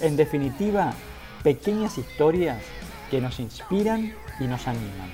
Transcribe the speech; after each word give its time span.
En 0.00 0.16
definitiva, 0.16 0.94
pequeñas 1.42 1.98
historias 1.98 2.62
que 3.10 3.20
nos 3.20 3.40
inspiran 3.40 4.14
y 4.38 4.44
nos 4.44 4.66
animan. 4.66 5.10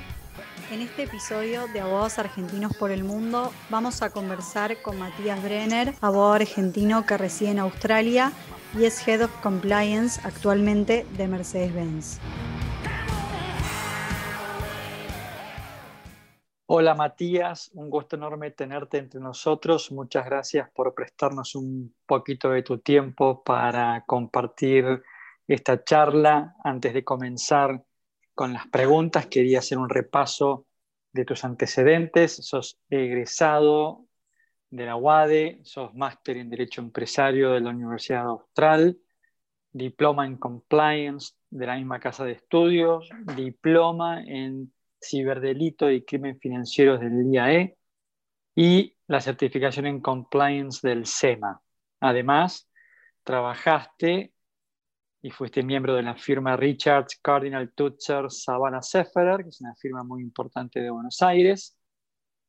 En 0.70 0.80
este 0.80 1.04
episodio 1.04 1.68
de 1.72 1.80
Abogados 1.80 2.18
Argentinos 2.18 2.76
por 2.76 2.90
el 2.90 3.04
Mundo 3.04 3.52
vamos 3.70 4.02
a 4.02 4.10
conversar 4.10 4.82
con 4.82 4.98
Matías 4.98 5.40
Brenner, 5.42 5.94
abogado 6.00 6.32
argentino 6.34 7.06
que 7.06 7.16
reside 7.16 7.50
en 7.50 7.60
Australia 7.60 8.32
y 8.76 8.84
es 8.84 9.06
Head 9.06 9.24
of 9.24 9.30
Compliance 9.42 10.20
actualmente 10.24 11.06
de 11.16 11.28
Mercedes-Benz. 11.28 12.18
Hola 16.68 16.96
Matías, 16.96 17.70
un 17.74 17.88
gusto 17.88 18.16
enorme 18.16 18.50
tenerte 18.50 18.98
entre 18.98 19.20
nosotros. 19.20 19.92
Muchas 19.92 20.26
gracias 20.26 20.68
por 20.70 20.94
prestarnos 20.94 21.54
un 21.54 21.94
poquito 22.06 22.50
de 22.50 22.64
tu 22.64 22.78
tiempo 22.78 23.44
para 23.44 24.02
compartir 24.04 25.00
esta 25.46 25.84
charla. 25.84 26.56
Antes 26.64 26.92
de 26.92 27.04
comenzar 27.04 27.84
con 28.34 28.52
las 28.52 28.66
preguntas, 28.66 29.26
quería 29.26 29.60
hacer 29.60 29.78
un 29.78 29.88
repaso 29.88 30.66
de 31.12 31.24
tus 31.24 31.44
antecedentes. 31.44 32.34
Sos 32.34 32.80
egresado 32.90 34.04
de 34.68 34.86
la 34.86 34.96
UADE, 34.96 35.60
sos 35.62 35.94
máster 35.94 36.36
en 36.36 36.50
Derecho 36.50 36.80
Empresario 36.80 37.52
de 37.52 37.60
la 37.60 37.70
Universidad 37.70 38.26
Austral, 38.26 38.98
diploma 39.70 40.26
en 40.26 40.36
Compliance 40.36 41.34
de 41.48 41.64
la 41.64 41.76
misma 41.76 42.00
casa 42.00 42.24
de 42.24 42.32
estudios, 42.32 43.08
diploma 43.36 44.20
en 44.24 44.72
ciberdelito 45.08 45.90
y 45.90 46.04
crimen 46.04 46.38
financiero 46.38 46.98
del 46.98 47.32
IAE 47.32 47.76
y 48.54 48.96
la 49.06 49.20
certificación 49.20 49.86
en 49.86 50.00
compliance 50.00 50.86
del 50.86 51.06
SEMA. 51.06 51.60
Además, 52.00 52.68
trabajaste 53.22 54.32
y 55.22 55.30
fuiste 55.30 55.62
miembro 55.62 55.94
de 55.94 56.02
la 56.02 56.14
firma 56.14 56.56
Richards 56.56 57.18
Cardinal 57.20 57.72
Tutzer 57.72 58.30
Savannah 58.30 58.82
Sefferer, 58.82 59.42
que 59.42 59.48
es 59.48 59.60
una 59.60 59.74
firma 59.74 60.04
muy 60.04 60.22
importante 60.22 60.80
de 60.80 60.90
Buenos 60.90 61.20
Aires. 61.22 61.76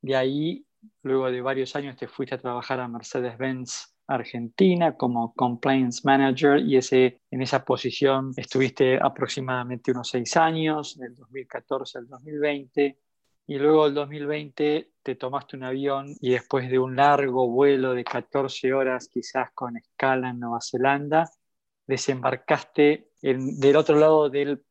De 0.02 0.16
ahí, 0.16 0.66
luego 1.04 1.32
de 1.32 1.42
varios 1.42 1.76
años, 1.76 1.96
te 1.96 2.08
fuiste 2.08 2.36
a 2.36 2.38
trabajar 2.38 2.80
a 2.80 2.88
Mercedes-Benz 2.88 3.97
Argentina 4.08 4.96
como 4.96 5.34
Compliance 5.34 6.02
Manager 6.04 6.60
y 6.60 6.78
ese, 6.78 7.22
en 7.30 7.42
esa 7.42 7.66
posición 7.66 8.32
estuviste 8.38 8.98
aproximadamente 9.02 9.92
unos 9.92 10.10
seis 10.10 10.38
años, 10.38 10.98
del 10.98 11.16
2014 11.16 12.00
al 12.00 12.08
2020, 12.08 12.98
y 13.48 13.58
luego 13.58 13.86
del 13.86 13.94
2020 13.94 14.92
te 15.04 15.16
tomaste 15.16 15.58
un 15.58 15.64
avión 15.64 16.16
y 16.20 16.32
después 16.32 16.70
de 16.70 16.80
un 16.80 16.96
largo 16.96 17.48
vuelo 17.48 17.94
de 17.94 18.04
14 18.04 18.74
horas, 18.74 19.10
quizás 19.10 19.52
con 19.54 19.78
escala 19.78 20.30
en 20.30 20.40
Nueva 20.40 20.60
Zelanda, 20.62 21.30
desembarcaste 21.86 23.12
del 23.22 23.76
otro 23.76 23.98
lado 23.98 24.30
del 24.30 24.64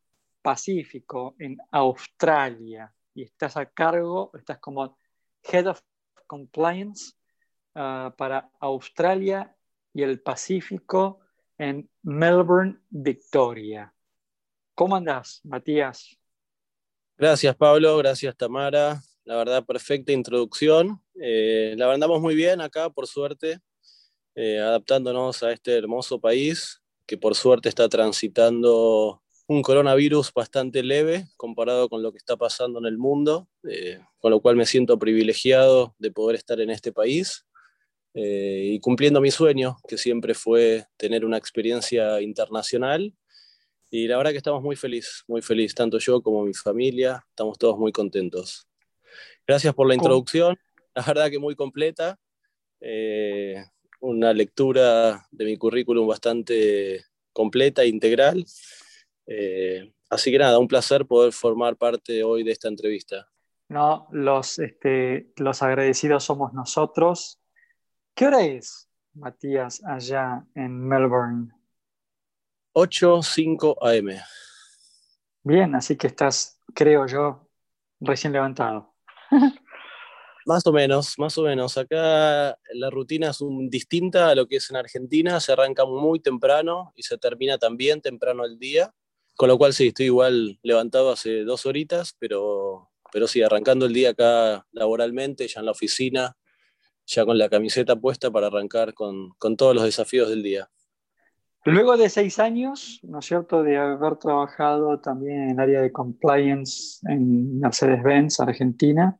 Pacífico, 0.42 1.34
en 1.38 1.56
Australia, 1.72 2.92
y 3.14 3.24
estás 3.24 3.56
a 3.56 3.66
cargo, 3.66 4.30
estás 4.38 4.58
como 4.58 4.98
Head 5.42 5.66
of 5.68 5.80
Compliance 6.26 7.14
Ah, 7.78 8.14
para 8.16 8.50
Australia 8.58 9.54
y 9.92 10.02
el 10.02 10.18
Pacífico 10.22 11.20
en 11.58 11.90
Melbourne, 12.02 12.78
Victoria. 12.88 13.92
¿Cómo 14.74 14.96
andás, 14.96 15.42
Matías? 15.44 16.16
Gracias, 17.18 17.54
Pablo. 17.54 17.98
Gracias, 17.98 18.34
Tamara. 18.34 19.02
La 19.24 19.36
verdad, 19.36 19.62
perfecta 19.66 20.10
introducción. 20.12 21.02
Eh, 21.20 21.74
la 21.76 21.92
andamos 21.92 22.22
muy 22.22 22.34
bien 22.34 22.62
acá, 22.62 22.88
por 22.88 23.06
suerte, 23.06 23.58
eh, 24.34 24.58
adaptándonos 24.58 25.42
a 25.42 25.52
este 25.52 25.76
hermoso 25.76 26.18
país 26.18 26.80
que 27.04 27.18
por 27.18 27.34
suerte 27.34 27.68
está 27.68 27.90
transitando 27.90 29.22
un 29.48 29.60
coronavirus 29.60 30.32
bastante 30.32 30.82
leve 30.82 31.26
comparado 31.36 31.90
con 31.90 32.02
lo 32.02 32.10
que 32.10 32.18
está 32.18 32.38
pasando 32.38 32.78
en 32.78 32.86
el 32.86 32.96
mundo, 32.96 33.48
eh, 33.68 34.00
con 34.18 34.30
lo 34.30 34.40
cual 34.40 34.56
me 34.56 34.64
siento 34.64 34.98
privilegiado 34.98 35.94
de 35.98 36.10
poder 36.10 36.36
estar 36.36 36.58
en 36.60 36.70
este 36.70 36.90
país. 36.90 37.45
Eh, 38.18 38.70
y 38.72 38.80
cumpliendo 38.80 39.20
mi 39.20 39.30
sueño, 39.30 39.76
que 39.86 39.98
siempre 39.98 40.32
fue 40.32 40.86
tener 40.96 41.22
una 41.22 41.36
experiencia 41.36 42.18
internacional. 42.22 43.14
Y 43.90 44.08
la 44.08 44.16
verdad 44.16 44.30
que 44.30 44.38
estamos 44.38 44.62
muy 44.62 44.74
felices, 44.74 45.22
muy 45.28 45.42
felices, 45.42 45.74
tanto 45.74 45.98
yo 45.98 46.22
como 46.22 46.42
mi 46.42 46.54
familia, 46.54 47.22
estamos 47.28 47.58
todos 47.58 47.78
muy 47.78 47.92
contentos. 47.92 48.66
Gracias 49.46 49.74
por 49.74 49.86
la 49.86 49.94
introducción, 49.94 50.56
la 50.94 51.02
verdad 51.02 51.30
que 51.30 51.38
muy 51.38 51.54
completa, 51.54 52.18
eh, 52.80 53.62
una 54.00 54.32
lectura 54.32 55.26
de 55.30 55.44
mi 55.44 55.58
currículum 55.58 56.06
bastante 56.06 57.04
completa 57.34 57.82
e 57.82 57.88
integral. 57.88 58.46
Eh, 59.26 59.92
así 60.08 60.30
que 60.30 60.38
nada, 60.38 60.58
un 60.58 60.68
placer 60.68 61.04
poder 61.04 61.34
formar 61.34 61.76
parte 61.76 62.24
hoy 62.24 62.44
de 62.44 62.52
esta 62.52 62.68
entrevista. 62.68 63.28
No, 63.68 64.08
los, 64.10 64.58
este, 64.58 65.34
los 65.36 65.62
agradecidos 65.62 66.24
somos 66.24 66.54
nosotros. 66.54 67.40
¿Qué 68.16 68.24
hora 68.24 68.42
es, 68.46 68.88
Matías, 69.12 69.84
allá 69.84 70.42
en 70.54 70.88
Melbourne? 70.88 71.52
8.05 72.72 73.76
AM. 73.82 74.22
Bien, 75.42 75.74
así 75.74 75.96
que 75.96 76.06
estás, 76.06 76.58
creo 76.72 77.06
yo, 77.06 77.46
recién 78.00 78.32
levantado. 78.32 78.94
Más 80.46 80.66
o 80.66 80.72
menos, 80.72 81.18
más 81.18 81.36
o 81.38 81.42
menos. 81.42 81.76
Acá 81.76 82.56
la 82.72 82.88
rutina 82.88 83.30
es 83.30 83.40
un, 83.40 83.68
distinta 83.68 84.30
a 84.30 84.34
lo 84.36 84.46
que 84.46 84.56
es 84.56 84.70
en 84.70 84.76
Argentina. 84.76 85.40
Se 85.40 85.52
arranca 85.52 85.84
muy 85.84 86.20
temprano 86.20 86.92
y 86.94 87.02
se 87.02 87.18
termina 87.18 87.58
también 87.58 88.00
temprano 88.00 88.44
el 88.44 88.56
día. 88.58 88.94
Con 89.34 89.48
lo 89.48 89.58
cual 89.58 89.74
sí, 89.74 89.88
estoy 89.88 90.06
igual 90.06 90.60
levantado 90.62 91.10
hace 91.10 91.42
dos 91.42 91.66
horitas, 91.66 92.14
pero, 92.20 92.92
pero 93.12 93.26
sí, 93.26 93.42
arrancando 93.42 93.86
el 93.86 93.92
día 93.92 94.10
acá 94.10 94.64
laboralmente, 94.70 95.48
ya 95.48 95.58
en 95.58 95.66
la 95.66 95.72
oficina, 95.72 96.36
ya 97.06 97.24
con 97.24 97.38
la 97.38 97.48
camiseta 97.48 97.96
puesta 97.96 98.30
para 98.30 98.48
arrancar 98.48 98.92
con, 98.94 99.36
todos 99.56 99.74
los 99.74 99.84
desafíos 99.84 100.28
del 100.28 100.42
día. 100.42 100.68
Luego 101.64 101.96
de 101.96 102.08
seis 102.08 102.38
años, 102.38 103.00
¿no 103.02 103.18
es 103.20 103.26
cierto?, 103.26 103.62
de 103.62 103.76
haber 103.76 104.16
trabajado 104.16 105.00
también 105.00 105.50
en 105.50 105.60
área 105.60 105.80
de 105.80 105.90
compliance 105.90 107.00
en 107.08 107.58
Mercedes-Benz, 107.58 108.40
Argentina, 108.40 109.18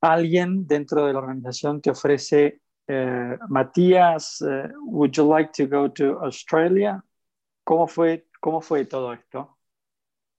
alguien 0.00 0.66
dentro 0.66 1.06
de 1.06 1.12
la 1.12 1.18
organización 1.18 1.80
te 1.80 1.90
ofrece, 1.90 2.60
eh, 2.86 3.38
Matías, 3.48 4.42
eh, 4.42 4.70
would 4.86 5.10
you 5.12 5.30
like 5.30 5.50
to 5.56 5.66
go 5.66 5.90
to 5.90 6.20
Australia? 6.20 7.02
¿Cómo 7.64 7.86
fue, 7.86 8.28
¿Cómo 8.40 8.60
fue 8.60 8.84
todo 8.84 9.12
esto? 9.12 9.58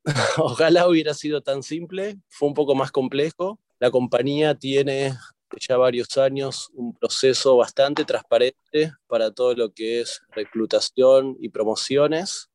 Ojalá 0.38 0.88
hubiera 0.88 1.14
sido 1.14 1.42
tan 1.42 1.64
simple, 1.64 2.18
fue 2.28 2.48
un 2.48 2.54
poco 2.54 2.76
más 2.76 2.92
complejo. 2.92 3.60
La 3.80 3.92
compañía 3.92 4.56
tiene 4.56 5.14
ya 5.60 5.78
varios 5.78 6.18
años 6.18 6.70
un 6.74 6.96
proceso 6.96 7.58
bastante 7.58 8.06
transparente 8.06 8.94
para 9.08 9.32
todo 9.32 9.56
lo 9.56 9.74
que 9.74 10.02
es 10.02 10.22
reclutación 10.32 11.38
y 11.40 11.50
promociones. 11.50 12.50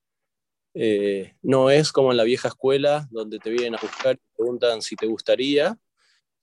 Eh, 0.75 1.35
no 1.43 1.71
es 1.71 1.93
como 1.93 2.11
en 2.11 2.17
la 2.17 2.25
vieja 2.25 2.49
escuela, 2.49 3.09
donde 3.11 3.39
te 3.39 3.51
vienen 3.51 3.75
a 3.75 3.81
buscar 3.81 4.17
y 4.17 4.37
preguntan 4.37 4.83
si 4.83 4.97
te 4.97 5.07
gustaría, 5.07 5.79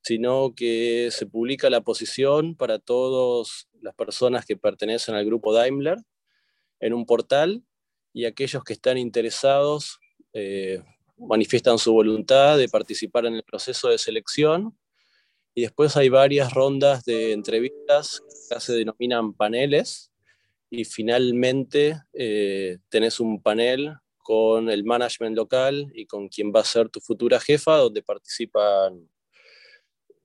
sino 0.02 0.54
que 0.56 1.10
se 1.12 1.26
publica 1.26 1.70
la 1.70 1.82
posición 1.82 2.56
para 2.56 2.80
todas 2.80 3.68
las 3.82 3.96
personas 3.96 4.46
que 4.46 4.58
pertenecen 4.58 5.16
al 5.16 5.26
grupo 5.26 5.54
Daimler 5.54 5.98
en 6.80 6.94
un 6.94 7.06
portal 7.06 7.64
y 8.14 8.26
aquellos 8.26 8.64
que 8.64 8.74
están 8.74 8.98
interesados 8.98 10.00
eh, 10.34 10.84
manifiestan 11.18 11.78
su 11.78 11.94
voluntad 11.94 12.58
de 12.58 12.70
participar 12.70 13.26
en 13.26 13.36
el 13.36 13.44
proceso 13.44 13.90
de 13.90 13.98
selección 13.98 14.78
y 15.58 15.62
después 15.62 15.98
hay 15.98 16.08
varias 16.08 16.54
rondas 16.54 17.04
de 17.04 17.32
entrevistas 17.32 18.22
que 18.48 18.60
se 18.60 18.74
denominan 18.74 19.34
paneles 19.34 20.12
y 20.70 20.86
finalmente 20.86 22.00
eh, 22.14 22.78
tenés 22.90 23.20
un 23.20 23.42
panel 23.42 23.92
con 24.20 24.70
el 24.70 24.84
management 24.84 25.36
local 25.36 25.92
y 25.96 26.06
con 26.06 26.30
quien 26.30 26.54
va 26.56 26.60
a 26.60 26.64
ser 26.64 26.90
tu 26.90 27.00
futura 27.00 27.40
jefa, 27.40 27.78
donde 27.78 28.04
participan 28.04 29.10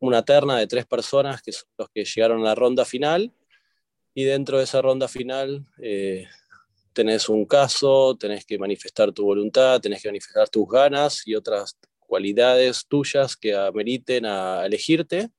una 0.00 0.22
terna 0.22 0.58
de 0.58 0.66
tres 0.66 0.84
personas 0.84 1.40
que 1.40 1.52
son 1.52 1.66
los 1.78 1.88
que 1.88 2.04
llegaron 2.04 2.42
a 2.42 2.48
la 2.48 2.54
ronda 2.54 2.84
final. 2.84 3.32
Y 4.12 4.24
dentro 4.24 4.58
de 4.58 4.64
esa 4.64 4.82
ronda 4.82 5.08
final 5.08 5.64
eh, 5.80 6.26
tenés 6.92 7.30
un 7.30 7.46
caso, 7.46 8.18
tenés 8.20 8.44
que 8.44 8.58
manifestar 8.58 9.12
tu 9.12 9.24
voluntad, 9.24 9.80
tenés 9.80 10.02
que 10.02 10.08
manifestar 10.08 10.50
tus 10.50 10.68
ganas 10.68 11.26
y 11.26 11.34
otras 11.34 11.78
cualidades 12.12 12.84
tuyas 12.86 13.38
que 13.38 13.54
ameriten 13.54 14.26
a 14.26 14.66
elegirte. 14.66 15.30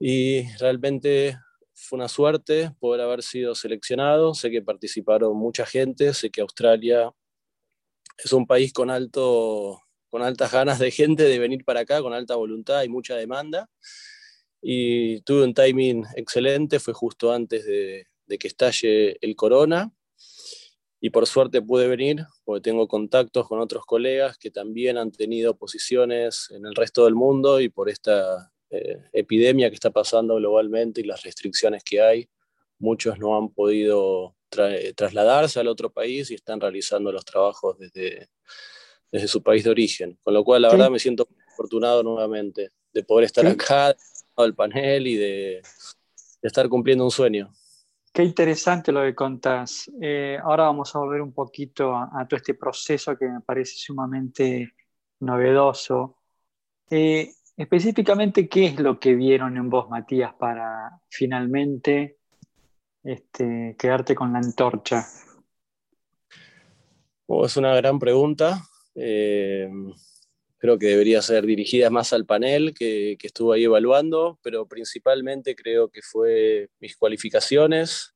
Y 0.00 0.42
realmente 0.58 1.38
fue 1.74 1.96
una 1.98 2.08
suerte 2.08 2.72
poder 2.80 3.02
haber 3.02 3.22
sido 3.22 3.54
seleccionado. 3.54 4.34
Sé 4.34 4.50
que 4.50 4.62
participaron 4.62 5.36
mucha 5.36 5.64
gente, 5.64 6.12
sé 6.12 6.28
que 6.28 6.40
Australia 6.40 7.12
es 8.18 8.32
un 8.32 8.48
país 8.48 8.72
con, 8.72 8.90
alto, 8.90 9.80
con 10.08 10.22
altas 10.22 10.50
ganas 10.50 10.80
de 10.80 10.90
gente 10.90 11.22
de 11.22 11.38
venir 11.38 11.64
para 11.64 11.80
acá, 11.82 12.02
con 12.02 12.14
alta 12.14 12.34
voluntad 12.34 12.82
y 12.82 12.88
mucha 12.88 13.14
demanda. 13.14 13.70
Y 14.60 15.20
tuve 15.20 15.44
un 15.44 15.54
timing 15.54 16.04
excelente, 16.16 16.80
fue 16.80 16.94
justo 16.94 17.32
antes 17.32 17.64
de, 17.64 18.08
de 18.26 18.38
que 18.38 18.48
estalle 18.48 19.24
el 19.24 19.36
corona. 19.36 19.92
Y 21.00 21.10
por 21.10 21.26
suerte 21.26 21.62
pude 21.62 21.88
venir, 21.88 22.26
porque 22.44 22.60
tengo 22.60 22.86
contactos 22.86 23.48
con 23.48 23.60
otros 23.60 23.86
colegas 23.86 24.36
que 24.36 24.50
también 24.50 24.98
han 24.98 25.10
tenido 25.10 25.56
posiciones 25.56 26.48
en 26.50 26.66
el 26.66 26.74
resto 26.74 27.04
del 27.04 27.14
mundo 27.14 27.60
y 27.60 27.70
por 27.70 27.88
esta 27.88 28.52
eh, 28.70 28.98
epidemia 29.12 29.70
que 29.70 29.74
está 29.74 29.90
pasando 29.90 30.36
globalmente 30.36 31.00
y 31.00 31.04
las 31.04 31.22
restricciones 31.22 31.82
que 31.82 32.02
hay, 32.02 32.28
muchos 32.78 33.18
no 33.18 33.36
han 33.36 33.48
podido 33.48 34.36
trasladarse 34.94 35.60
al 35.60 35.68
otro 35.68 35.90
país 35.90 36.30
y 36.30 36.34
están 36.34 36.60
realizando 36.60 37.12
los 37.12 37.24
trabajos 37.24 37.78
desde, 37.78 38.28
desde 39.10 39.28
su 39.28 39.42
país 39.42 39.64
de 39.64 39.70
origen. 39.70 40.18
Con 40.22 40.34
lo 40.34 40.44
cual, 40.44 40.62
la 40.62 40.70
verdad, 40.70 40.90
me 40.90 40.98
siento 40.98 41.28
afortunado 41.48 42.02
nuevamente 42.02 42.70
de 42.92 43.04
poder 43.04 43.26
estar 43.26 43.46
acá, 43.46 43.96
al 44.36 44.54
panel 44.54 45.06
y 45.06 45.16
de, 45.16 45.62
estar 46.42 46.68
cumpliendo 46.68 47.04
un 47.04 47.10
sueño. 47.10 47.52
Qué 48.12 48.24
interesante 48.24 48.92
lo 48.92 49.02
que 49.02 49.14
contás. 49.14 49.90
Eh, 50.00 50.38
ahora 50.42 50.64
vamos 50.64 50.94
a 50.94 50.98
volver 50.98 51.22
un 51.22 51.32
poquito 51.32 51.94
a, 51.94 52.26
todo 52.28 52.36
este 52.36 52.54
proceso 52.54 53.16
que 53.16 53.28
me 53.28 53.40
parece 53.40 53.74
sumamente 53.76 54.74
novedoso. 55.20 56.16
Eh, 56.90 57.30
Específicamente, 57.60 58.48
¿qué 58.48 58.64
es 58.64 58.80
lo 58.80 58.98
que 58.98 59.14
vieron 59.14 59.58
en 59.58 59.68
vos, 59.68 59.90
Matías, 59.90 60.32
para 60.32 60.98
finalmente 61.10 62.16
este, 63.04 63.76
quedarte 63.78 64.14
con 64.14 64.32
la 64.32 64.38
antorcha? 64.38 65.06
Oh, 67.26 67.44
es 67.44 67.58
una 67.58 67.74
gran 67.74 67.98
pregunta. 67.98 68.62
Eh, 68.94 69.70
creo 70.60 70.78
que 70.78 70.88
debería 70.88 71.22
ser 71.22 71.46
dirigida 71.46 71.88
más 71.88 72.12
al 72.12 72.26
panel 72.26 72.74
que, 72.74 73.16
estuvo 73.22 73.52
ahí 73.52 73.64
evaluando, 73.64 74.38
pero 74.42 74.66
principalmente 74.66 75.56
creo 75.56 75.88
que 75.88 76.02
fue 76.02 76.68
mis 76.78 76.96
cualificaciones, 76.96 78.14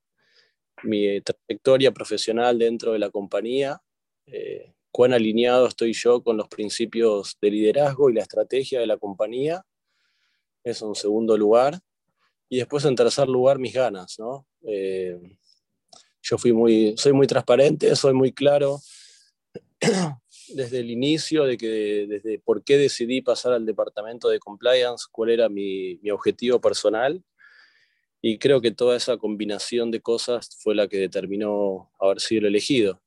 mi 0.83 1.23
trayectoria 1.23 1.91
profesional 1.93 2.59
dentro 2.59 2.93
de 2.93 2.99
la 2.99 3.09
compañía, 3.09 3.81
eh, 4.27 4.75
cuán 4.91 5.15
alineado 5.15 5.67
estoy 5.67 5.95
yo 5.95 6.23
con 6.23 6.37
los 6.37 6.49
principios 6.49 7.39
de 7.41 7.51
liderazgo 7.51 8.11
y 8.11 8.15
la 8.15 8.21
estrategia 8.21 8.79
de 8.79 8.89
la 8.89 8.99
compañía. 8.99 9.65
Es 10.63 10.83
un 10.83 10.95
segundo 10.95 11.39
lugar. 11.39 11.81
Y 12.51 12.59
después, 12.59 12.85
en 12.85 12.95
tercer 12.95 13.27
lugar, 13.27 13.59
mis 13.59 13.73
ganas. 13.73 14.19
¿no? 14.19 14.47
Eh, 14.67 15.19
yo 16.23 16.37
fui 16.37 16.53
muy, 16.53 16.95
soy 16.99 17.15
muy 17.15 17.27
transparente, 17.27 17.97
soy 17.97 18.13
muy 18.13 18.33
claro 18.33 18.81
desde 20.49 20.81
el 20.81 20.91
inicio 20.91 21.45
de 21.45 21.57
que 21.57 22.07
desde 22.09 22.39
por 22.39 22.65
qué 22.65 22.77
decidí 22.77 23.21
pasar 23.23 23.53
al 23.53 23.67
departamento 23.67 24.29
de 24.29 24.39
compliance, 24.39 25.07
cuál 25.11 25.31
era 25.31 25.49
mi, 25.49 25.97
mi 26.03 26.11
objetivo 26.11 26.61
personal. 26.61 27.23
Y 28.21 28.39
creo 28.39 28.61
que 28.61 28.71
toda 28.71 28.97
esa 28.97 29.17
combinación 29.19 29.91
de 29.91 30.01
cosas 30.01 30.57
fue 30.63 30.75
la 30.75 30.89
que 30.89 30.97
determinó 30.97 31.91
haber 32.01 32.21
sido 32.21 32.41
el 32.41 32.47
elegido. 32.47 33.03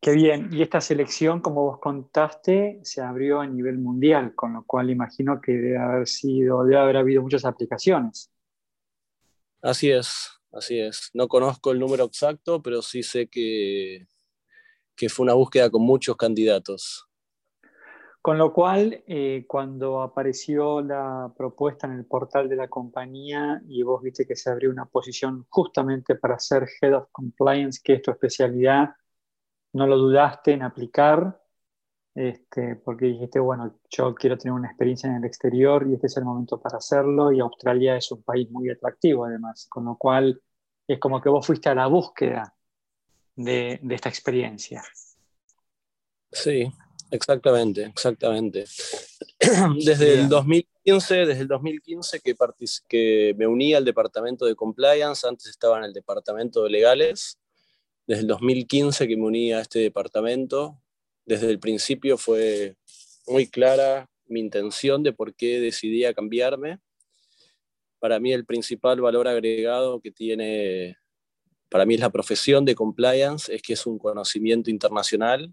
Qué 0.00 0.12
bien. 0.12 0.50
Y 0.52 0.62
esta 0.62 0.80
selección, 0.80 1.40
como 1.40 1.64
vos 1.64 1.80
contaste, 1.80 2.80
se 2.82 3.00
abrió 3.00 3.40
a 3.40 3.46
nivel 3.46 3.78
mundial, 3.78 4.34
con 4.34 4.52
lo 4.52 4.64
cual 4.64 4.90
imagino 4.90 5.40
que 5.40 5.52
debe 5.52 5.78
haber 5.78 6.06
sido, 6.06 6.64
debe 6.64 6.78
haber 6.78 6.96
habido 6.98 7.22
muchas 7.22 7.44
aplicaciones. 7.44 8.30
Así 9.62 9.90
es, 9.90 10.30
así 10.52 10.78
es. 10.78 11.10
No 11.12 11.28
conozco 11.28 11.72
el 11.72 11.80
número 11.80 12.04
exacto, 12.04 12.62
pero 12.62 12.82
sí 12.82 13.02
sé 13.02 13.26
que, 13.26 14.06
que 14.96 15.08
fue 15.08 15.24
una 15.24 15.34
búsqueda 15.34 15.70
con 15.70 15.82
muchos 15.82 16.16
candidatos. 16.16 17.06
Con 18.26 18.38
lo 18.38 18.52
cual, 18.52 19.04
eh, 19.06 19.44
cuando 19.46 20.02
apareció 20.02 20.80
la 20.80 21.32
propuesta 21.38 21.86
en 21.86 21.92
el 21.92 22.06
portal 22.06 22.48
de 22.48 22.56
la 22.56 22.66
compañía 22.66 23.62
y 23.68 23.84
vos 23.84 24.02
viste 24.02 24.26
que 24.26 24.34
se 24.34 24.50
abrió 24.50 24.68
una 24.68 24.86
posición 24.86 25.46
justamente 25.48 26.16
para 26.16 26.36
ser 26.40 26.66
Head 26.80 26.96
of 26.96 27.06
Compliance, 27.12 27.80
que 27.84 27.92
es 27.92 28.02
tu 28.02 28.10
especialidad, 28.10 28.96
no 29.74 29.86
lo 29.86 29.96
dudaste 29.96 30.54
en 30.54 30.62
aplicar, 30.62 31.40
este, 32.16 32.74
porque 32.76 33.06
dijiste, 33.06 33.38
bueno, 33.38 33.78
yo 33.90 34.12
quiero 34.16 34.36
tener 34.36 34.54
una 34.54 34.68
experiencia 34.68 35.08
en 35.08 35.16
el 35.18 35.24
exterior 35.24 35.86
y 35.88 35.94
este 35.94 36.08
es 36.08 36.16
el 36.16 36.24
momento 36.24 36.60
para 36.60 36.78
hacerlo, 36.78 37.30
y 37.30 37.38
Australia 37.38 37.96
es 37.96 38.10
un 38.10 38.24
país 38.24 38.50
muy 38.50 38.70
atractivo 38.70 39.26
además, 39.26 39.68
con 39.70 39.84
lo 39.84 39.96
cual 39.96 40.42
es 40.88 40.98
como 40.98 41.20
que 41.20 41.28
vos 41.28 41.46
fuiste 41.46 41.68
a 41.68 41.76
la 41.76 41.86
búsqueda 41.86 42.55
de, 43.36 43.80
esta 43.90 44.08
experiencia. 44.08 44.82
Sí, 46.32 46.66
exactamente, 47.10 47.84
exactamente. 47.84 48.64
Desde 49.84 50.14
el 50.14 50.28
2015, 50.28 51.26
desde 51.26 51.42
el 51.42 51.48
2015 51.48 52.20
que, 52.20 52.34
que 52.88 53.34
me 53.36 53.46
uní 53.46 53.74
al 53.74 53.84
departamento 53.84 54.46
de 54.46 54.54
compliance, 54.54 55.26
antes 55.26 55.46
estaba 55.46 55.78
en 55.78 55.84
el 55.84 55.92
departamento 55.92 56.64
de 56.64 56.70
legales, 56.70 57.38
desde 58.06 58.22
el 58.22 58.28
2015 58.28 59.06
que 59.06 59.16
me 59.16 59.24
uní 59.24 59.52
a 59.52 59.60
este 59.60 59.80
departamento. 59.80 60.80
Desde 61.24 61.50
el 61.50 61.58
principio 61.58 62.16
fue 62.16 62.76
muy 63.26 63.48
clara 63.48 64.08
mi 64.26 64.40
intención 64.40 65.02
de 65.02 65.12
por 65.12 65.34
qué 65.34 65.60
decidí 65.60 66.04
cambiarme. 66.14 66.78
Para 67.98 68.20
mí 68.20 68.32
el 68.32 68.44
principal 68.44 69.00
valor 69.00 69.26
agregado 69.28 70.00
que 70.00 70.10
tiene, 70.10 70.98
para 71.68 71.84
mí 71.86 71.96
la 71.96 72.10
profesión 72.10 72.64
de 72.64 72.74
compliance, 72.74 73.52
es 73.54 73.62
que 73.62 73.72
es 73.74 73.86
un 73.86 73.98
conocimiento 73.98 74.70
internacional, 74.70 75.52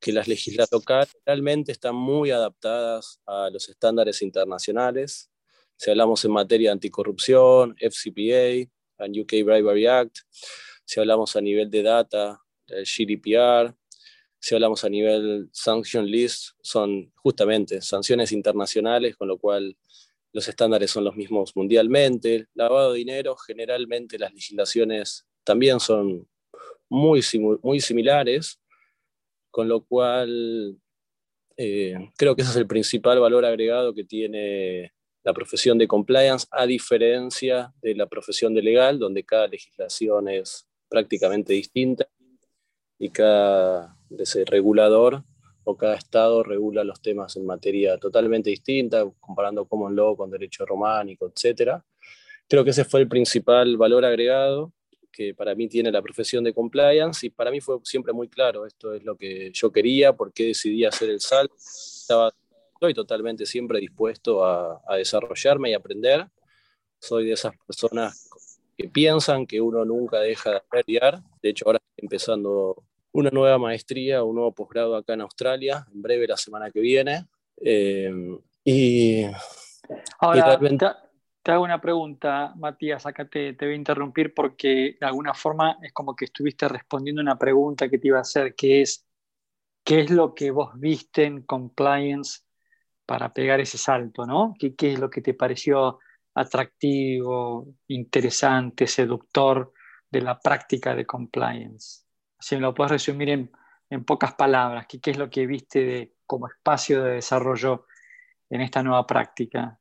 que 0.00 0.12
las 0.12 0.28
legislaciones 0.28 1.16
realmente 1.24 1.72
están 1.72 1.94
muy 1.94 2.30
adaptadas 2.30 3.20
a 3.26 3.48
los 3.50 3.68
estándares 3.68 4.22
internacionales. 4.22 5.30
Si 5.76 5.90
hablamos 5.90 6.24
en 6.24 6.32
materia 6.32 6.70
de 6.70 6.72
anticorrupción, 6.72 7.74
FCPA, 7.78 8.70
and 8.98 9.18
UK 9.18 9.44
Bribery 9.44 9.86
Act, 9.86 10.18
si 10.84 11.00
hablamos 11.00 11.36
a 11.36 11.40
nivel 11.40 11.70
de 11.70 11.82
data, 11.82 12.40
el 12.68 12.84
GDPR, 12.84 13.74
si 14.38 14.54
hablamos 14.54 14.84
a 14.84 14.88
nivel 14.88 15.48
sanction 15.52 16.06
list, 16.06 16.50
son 16.60 17.12
justamente 17.16 17.80
sanciones 17.80 18.32
internacionales, 18.32 19.16
con 19.16 19.28
lo 19.28 19.38
cual 19.38 19.76
los 20.32 20.46
estándares 20.48 20.90
son 20.90 21.04
los 21.04 21.16
mismos 21.16 21.56
mundialmente. 21.56 22.46
Lavado 22.54 22.92
de 22.92 22.98
dinero, 22.98 23.36
generalmente 23.36 24.18
las 24.18 24.32
legislaciones 24.32 25.26
también 25.46 25.78
son 25.78 26.28
muy, 26.88 27.22
muy 27.62 27.80
similares, 27.80 28.60
con 29.50 29.68
lo 29.68 29.84
cual 29.84 30.76
eh, 31.56 31.94
creo 32.18 32.34
que 32.34 32.42
ese 32.42 32.50
es 32.50 32.56
el 32.56 32.66
principal 32.66 33.20
valor 33.20 33.44
agregado 33.44 33.94
que 33.94 34.04
tiene 34.04 34.92
la 35.22 35.32
profesión 35.32 35.78
de 35.78 35.88
compliance, 35.88 36.46
a 36.50 36.66
diferencia 36.66 37.72
de 37.80 37.94
la 37.94 38.06
profesión 38.06 38.54
de 38.54 38.62
legal, 38.62 38.98
donde 38.98 39.24
cada 39.24 39.46
legislación 39.46 40.28
es 40.28 40.68
prácticamente 40.88 41.52
distinta 41.52 42.06
y 42.98 43.10
cada 43.10 43.96
regulador 44.46 45.24
o 45.64 45.76
cada 45.76 45.96
estado 45.96 46.42
regula 46.42 46.84
los 46.84 47.00
temas 47.00 47.36
en 47.36 47.46
materia 47.46 47.98
totalmente 47.98 48.50
distinta, 48.50 49.04
comparando 49.20 49.66
common 49.66 49.96
law 49.96 50.16
con 50.16 50.30
derecho 50.30 50.64
románico, 50.66 51.26
etc. 51.28 51.80
Creo 52.48 52.62
que 52.62 52.70
ese 52.70 52.84
fue 52.84 53.00
el 53.00 53.08
principal 53.08 53.76
valor 53.76 54.04
agregado 54.04 54.72
que 55.16 55.34
para 55.34 55.54
mí 55.54 55.66
tiene 55.68 55.90
la 55.90 56.02
profesión 56.02 56.44
de 56.44 56.52
compliance 56.52 57.26
y 57.26 57.30
para 57.30 57.50
mí 57.50 57.60
fue 57.60 57.78
siempre 57.84 58.12
muy 58.12 58.28
claro, 58.28 58.66
esto 58.66 58.92
es 58.92 59.02
lo 59.02 59.16
que 59.16 59.50
yo 59.52 59.72
quería, 59.72 60.12
por 60.12 60.32
qué 60.32 60.48
decidí 60.48 60.84
hacer 60.84 61.08
el 61.08 61.20
salto, 61.20 61.54
estaba 61.56 62.32
estoy 62.74 62.92
totalmente 62.92 63.46
siempre 63.46 63.80
dispuesto 63.80 64.44
a, 64.44 64.82
a 64.86 64.96
desarrollarme 64.96 65.70
y 65.70 65.74
aprender, 65.74 66.26
soy 67.00 67.26
de 67.26 67.32
esas 67.32 67.54
personas 67.66 68.28
que 68.76 68.88
piensan 68.88 69.46
que 69.46 69.60
uno 69.60 69.84
nunca 69.84 70.20
deja 70.20 70.50
de 70.50 70.60
estudiar. 70.78 71.22
De 71.42 71.48
hecho, 71.48 71.64
ahora 71.66 71.78
estoy 71.78 72.04
empezando 72.04 72.84
una 73.12 73.30
nueva 73.30 73.58
maestría, 73.58 74.22
un 74.22 74.34
nuevo 74.34 74.52
posgrado 74.52 74.96
acá 74.96 75.14
en 75.14 75.22
Australia, 75.22 75.86
en 75.92 76.02
breve 76.02 76.26
la 76.26 76.36
semana 76.36 76.70
que 76.70 76.80
viene. 76.80 77.26
Eh, 77.56 78.12
y 78.64 79.24
ahora 80.18 80.58
te, 81.46 81.52
hago 81.52 81.62
una 81.62 81.80
pregunta, 81.80 82.52
Matías, 82.56 83.06
acá 83.06 83.28
te, 83.28 83.52
voy 83.52 83.70
a 83.70 83.74
interrumpir 83.74 84.34
porque 84.34 84.96
de 85.00 85.06
alguna 85.06 85.32
forma 85.32 85.78
es 85.80 85.92
como 85.92 86.16
que 86.16 86.24
estuviste 86.24 86.66
respondiendo 86.66 87.22
una 87.22 87.38
pregunta 87.38 87.88
que 87.88 87.98
te 87.98 88.08
iba 88.08 88.18
a 88.18 88.22
hacer, 88.22 88.56
que 88.56 88.82
es, 88.82 89.06
¿qué 89.84 90.00
es 90.00 90.10
lo 90.10 90.34
que 90.34 90.50
vos 90.50 90.72
viste 90.74 91.24
en 91.24 91.42
compliance 91.42 92.40
para 93.06 93.32
pegar 93.32 93.60
ese 93.60 93.78
salto, 93.78 94.26
¿no? 94.26 94.54
¿Qué, 94.58 94.74
es 94.92 94.98
lo 94.98 95.08
que 95.08 95.22
te 95.22 95.34
pareció 95.34 96.00
atractivo, 96.34 97.68
interesante, 97.86 98.88
seductor 98.88 99.72
de 100.10 100.22
la 100.22 100.40
práctica 100.40 100.96
de 100.96 101.06
compliance. 101.06 102.04
si 102.40 102.56
me 102.56 102.62
lo 102.62 102.74
puedes 102.74 102.90
resumir 102.92 103.30
en, 103.88 104.04
pocas 104.04 104.34
palabras, 104.34 104.86
¿qué, 104.88 105.00
¿qué, 105.00 105.12
es 105.12 105.18
lo 105.18 105.30
que 105.30 105.46
viste 105.46 106.16
como 106.26 106.48
espacio 106.48 107.04
de 107.04 107.12
desarrollo 107.12 107.86
en 108.50 108.62
esta 108.62 108.82
nueva 108.82 109.06
práctica? 109.06 109.78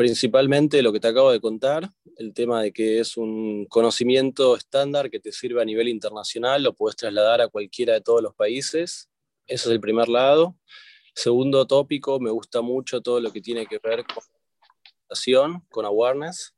Principalmente 0.00 0.80
lo 0.80 0.94
que 0.94 0.98
te 0.98 1.08
acabo 1.08 1.30
de 1.30 1.42
contar, 1.42 1.90
el 2.16 2.32
tema 2.32 2.62
de 2.62 2.72
que 2.72 3.00
es 3.00 3.18
un 3.18 3.66
conocimiento 3.66 4.56
estándar 4.56 5.10
que 5.10 5.20
te 5.20 5.30
sirve 5.30 5.60
a 5.60 5.64
nivel 5.66 5.88
internacional, 5.88 6.62
lo 6.62 6.72
puedes 6.72 6.96
trasladar 6.96 7.42
a 7.42 7.48
cualquiera 7.48 7.92
de 7.92 8.00
todos 8.00 8.22
los 8.22 8.34
países. 8.34 9.10
Ese 9.46 9.68
es 9.68 9.72
el 9.74 9.78
primer 9.78 10.08
lado. 10.08 10.56
Segundo 11.14 11.66
tópico, 11.66 12.18
me 12.18 12.30
gusta 12.30 12.62
mucho 12.62 13.02
todo 13.02 13.20
lo 13.20 13.30
que 13.30 13.42
tiene 13.42 13.66
que 13.66 13.78
ver 13.78 14.06
con 14.06 14.24
con 15.68 15.84
awareness, 15.84 16.54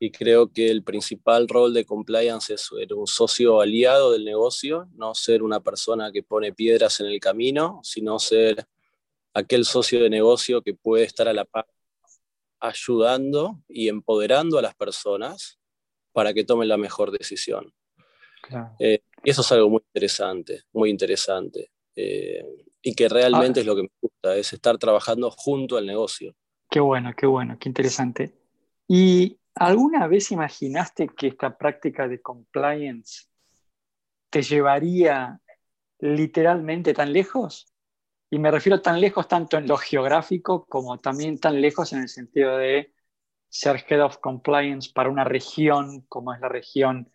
y 0.00 0.10
creo 0.10 0.52
que 0.52 0.68
el 0.68 0.82
principal 0.82 1.46
rol 1.46 1.72
de 1.74 1.84
compliance 1.84 2.52
es 2.52 2.62
ser 2.62 2.94
un 2.94 3.06
socio 3.06 3.60
aliado 3.60 4.10
del 4.10 4.24
negocio, 4.24 4.88
no 4.94 5.14
ser 5.14 5.44
una 5.44 5.60
persona 5.60 6.10
que 6.10 6.24
pone 6.24 6.52
piedras 6.52 6.98
en 6.98 7.06
el 7.06 7.20
camino, 7.20 7.78
sino 7.84 8.18
ser 8.18 8.66
aquel 9.34 9.64
socio 9.66 10.02
de 10.02 10.10
negocio 10.10 10.62
que 10.62 10.74
puede 10.74 11.04
estar 11.04 11.28
a 11.28 11.32
la 11.32 11.44
par 11.44 11.68
ayudando 12.62 13.60
y 13.68 13.88
empoderando 13.88 14.58
a 14.58 14.62
las 14.62 14.74
personas 14.74 15.58
para 16.12 16.32
que 16.32 16.44
tomen 16.44 16.68
la 16.68 16.76
mejor 16.76 17.10
decisión. 17.10 17.72
Eh, 18.78 19.00
y 19.24 19.30
eso 19.30 19.42
es 19.42 19.52
algo 19.52 19.68
muy 19.68 19.82
interesante, 19.94 20.62
muy 20.72 20.90
interesante. 20.90 21.70
Eh, 21.96 22.44
y 22.80 22.94
que 22.94 23.08
realmente 23.08 23.60
ah. 23.60 23.62
es 23.62 23.66
lo 23.66 23.76
que 23.76 23.82
me 23.82 23.90
gusta, 24.00 24.36
es 24.36 24.52
estar 24.52 24.78
trabajando 24.78 25.30
junto 25.30 25.76
al 25.76 25.86
negocio. 25.86 26.34
Qué 26.70 26.80
bueno, 26.80 27.12
qué 27.16 27.26
bueno, 27.26 27.58
qué 27.58 27.68
interesante. 27.68 28.34
¿Y 28.88 29.38
alguna 29.54 30.06
vez 30.06 30.32
imaginaste 30.32 31.08
que 31.08 31.28
esta 31.28 31.56
práctica 31.58 32.08
de 32.08 32.20
compliance 32.20 33.26
te 34.30 34.42
llevaría 34.42 35.40
literalmente 35.98 36.94
tan 36.94 37.12
lejos? 37.12 37.71
Y 38.32 38.38
me 38.38 38.50
refiero 38.50 38.80
tan 38.80 38.98
lejos 38.98 39.28
tanto 39.28 39.58
en 39.58 39.68
lo 39.68 39.76
geográfico 39.76 40.64
como 40.64 40.96
también 40.96 41.38
tan 41.38 41.60
lejos 41.60 41.92
en 41.92 42.00
el 42.00 42.08
sentido 42.08 42.56
de 42.56 42.94
ser 43.50 43.84
Head 43.86 44.02
of 44.02 44.16
Compliance 44.20 44.90
para 44.90 45.10
una 45.10 45.22
región 45.22 46.06
como 46.08 46.32
es 46.32 46.40
la 46.40 46.48
región 46.48 47.12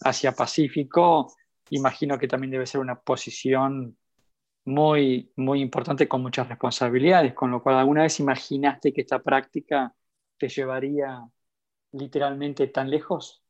Asia-Pacífico. 0.00 1.32
Imagino 1.70 2.18
que 2.18 2.26
también 2.26 2.50
debe 2.50 2.66
ser 2.66 2.80
una 2.80 3.00
posición 3.00 3.96
muy, 4.64 5.30
muy 5.36 5.60
importante 5.60 6.08
con 6.08 6.20
muchas 6.20 6.48
responsabilidades, 6.48 7.32
con 7.32 7.52
lo 7.52 7.62
cual 7.62 7.76
alguna 7.76 8.02
vez 8.02 8.18
imaginaste 8.18 8.92
que 8.92 9.02
esta 9.02 9.20
práctica 9.20 9.94
te 10.36 10.48
llevaría 10.48 11.30
literalmente 11.92 12.66
tan 12.66 12.90
lejos. 12.90 13.40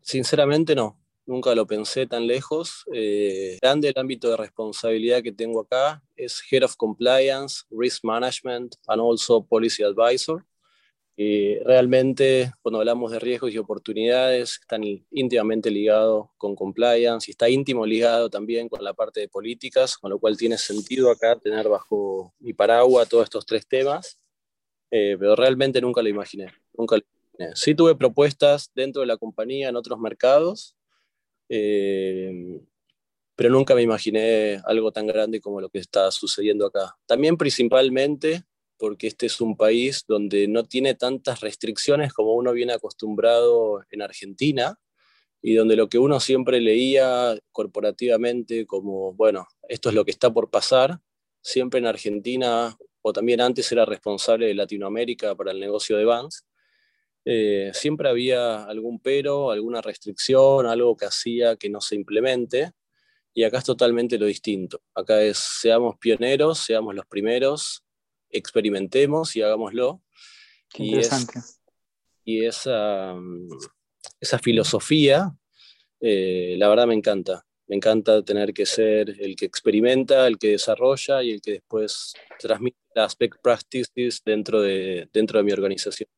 Sinceramente 0.00 0.74
no 0.74 1.03
nunca 1.26 1.54
lo 1.54 1.66
pensé 1.66 2.06
tan 2.06 2.26
lejos. 2.26 2.84
Eh, 2.92 3.58
grande 3.60 3.88
el 3.88 3.98
ámbito 3.98 4.30
de 4.30 4.36
responsabilidad 4.36 5.22
que 5.22 5.32
tengo 5.32 5.60
acá 5.60 6.02
es 6.16 6.42
Head 6.50 6.64
of 6.64 6.76
Compliance, 6.76 7.64
Risk 7.70 8.04
Management 8.04 8.76
and 8.86 9.00
also 9.00 9.44
Policy 9.44 9.82
Advisor. 9.82 10.44
Y 11.16 11.58
realmente 11.60 12.52
cuando 12.60 12.80
hablamos 12.80 13.12
de 13.12 13.20
riesgos 13.20 13.52
y 13.52 13.58
oportunidades 13.58 14.58
están 14.60 14.82
íntimamente 15.12 15.70
ligados 15.70 16.26
con 16.36 16.56
compliance 16.56 17.30
y 17.30 17.32
está 17.32 17.48
íntimo 17.48 17.86
ligado 17.86 18.28
también 18.28 18.68
con 18.68 18.82
la 18.82 18.94
parte 18.94 19.20
de 19.20 19.28
políticas, 19.28 19.96
con 19.96 20.10
lo 20.10 20.18
cual 20.18 20.36
tiene 20.36 20.58
sentido 20.58 21.12
acá 21.12 21.38
tener 21.38 21.68
bajo 21.68 22.34
mi 22.40 22.52
paraguas 22.52 23.08
todos 23.08 23.24
estos 23.24 23.46
tres 23.46 23.64
temas, 23.64 24.18
eh, 24.90 25.16
pero 25.16 25.36
realmente 25.36 25.80
nunca 25.80 26.02
lo 26.02 26.08
imaginé, 26.08 26.52
nunca 26.76 26.96
lo 26.96 27.02
imaginé. 27.04 27.56
Sí 27.56 27.76
tuve 27.76 27.94
propuestas 27.94 28.72
dentro 28.74 29.00
de 29.00 29.06
la 29.06 29.16
compañía 29.16 29.68
en 29.68 29.76
otros 29.76 30.00
mercados, 30.00 30.74
eh, 31.48 32.60
pero 33.36 33.50
nunca 33.50 33.74
me 33.74 33.82
imaginé 33.82 34.60
algo 34.64 34.92
tan 34.92 35.06
grande 35.06 35.40
como 35.40 35.60
lo 35.60 35.68
que 35.68 35.78
está 35.78 36.10
sucediendo 36.10 36.66
acá. 36.66 36.96
También 37.06 37.36
principalmente 37.36 38.44
porque 38.78 39.06
este 39.06 39.26
es 39.26 39.40
un 39.40 39.56
país 39.56 40.04
donde 40.06 40.48
no 40.48 40.64
tiene 40.64 40.94
tantas 40.94 41.40
restricciones 41.40 42.12
como 42.12 42.34
uno 42.34 42.52
viene 42.52 42.72
acostumbrado 42.72 43.82
en 43.90 44.02
Argentina 44.02 44.78
y 45.42 45.54
donde 45.54 45.76
lo 45.76 45.88
que 45.88 45.98
uno 45.98 46.20
siempre 46.20 46.60
leía 46.60 47.38
corporativamente 47.52 48.66
como, 48.66 49.12
bueno, 49.14 49.46
esto 49.68 49.88
es 49.88 49.94
lo 49.94 50.04
que 50.04 50.10
está 50.10 50.32
por 50.32 50.50
pasar, 50.50 51.00
siempre 51.42 51.80
en 51.80 51.86
Argentina 51.86 52.76
o 53.02 53.12
también 53.12 53.40
antes 53.40 53.70
era 53.70 53.84
responsable 53.84 54.46
de 54.46 54.54
Latinoamérica 54.54 55.34
para 55.34 55.52
el 55.52 55.60
negocio 55.60 55.96
de 55.98 56.06
Vans, 56.06 56.46
eh, 57.24 57.70
siempre 57.72 58.08
había 58.08 58.64
algún 58.64 59.00
pero, 59.00 59.50
alguna 59.50 59.80
restricción, 59.80 60.66
algo 60.66 60.96
que 60.96 61.06
hacía 61.06 61.56
que 61.56 61.70
no 61.70 61.80
se 61.80 61.94
implemente. 61.94 62.72
Y 63.32 63.44
acá 63.44 63.58
es 63.58 63.64
totalmente 63.64 64.18
lo 64.18 64.26
distinto. 64.26 64.80
Acá 64.94 65.22
es, 65.22 65.38
seamos 65.38 65.96
pioneros, 65.98 66.58
seamos 66.58 66.94
los 66.94 67.06
primeros, 67.06 67.84
experimentemos 68.30 69.34
y 69.36 69.42
hagámoslo. 69.42 70.02
y 70.78 70.96
y 72.24 72.44
esa, 72.46 73.14
esa 74.18 74.38
filosofía, 74.38 75.36
eh, 76.00 76.56
la 76.58 76.68
verdad 76.68 76.86
me 76.86 76.94
encanta. 76.94 77.44
Me 77.66 77.76
encanta 77.76 78.22
tener 78.22 78.52
que 78.52 78.66
ser 78.66 79.10
el 79.20 79.36
que 79.36 79.46
experimenta, 79.46 80.26
el 80.26 80.38
que 80.38 80.48
desarrolla 80.48 81.22
y 81.22 81.32
el 81.32 81.40
que 81.40 81.52
después 81.52 82.14
transmite 82.38 82.76
las 82.94 83.16
best 83.16 83.34
practices 83.42 84.22
dentro 84.24 84.60
de, 84.60 85.08
dentro 85.12 85.38
de 85.38 85.44
mi 85.44 85.52
organización. 85.52 86.08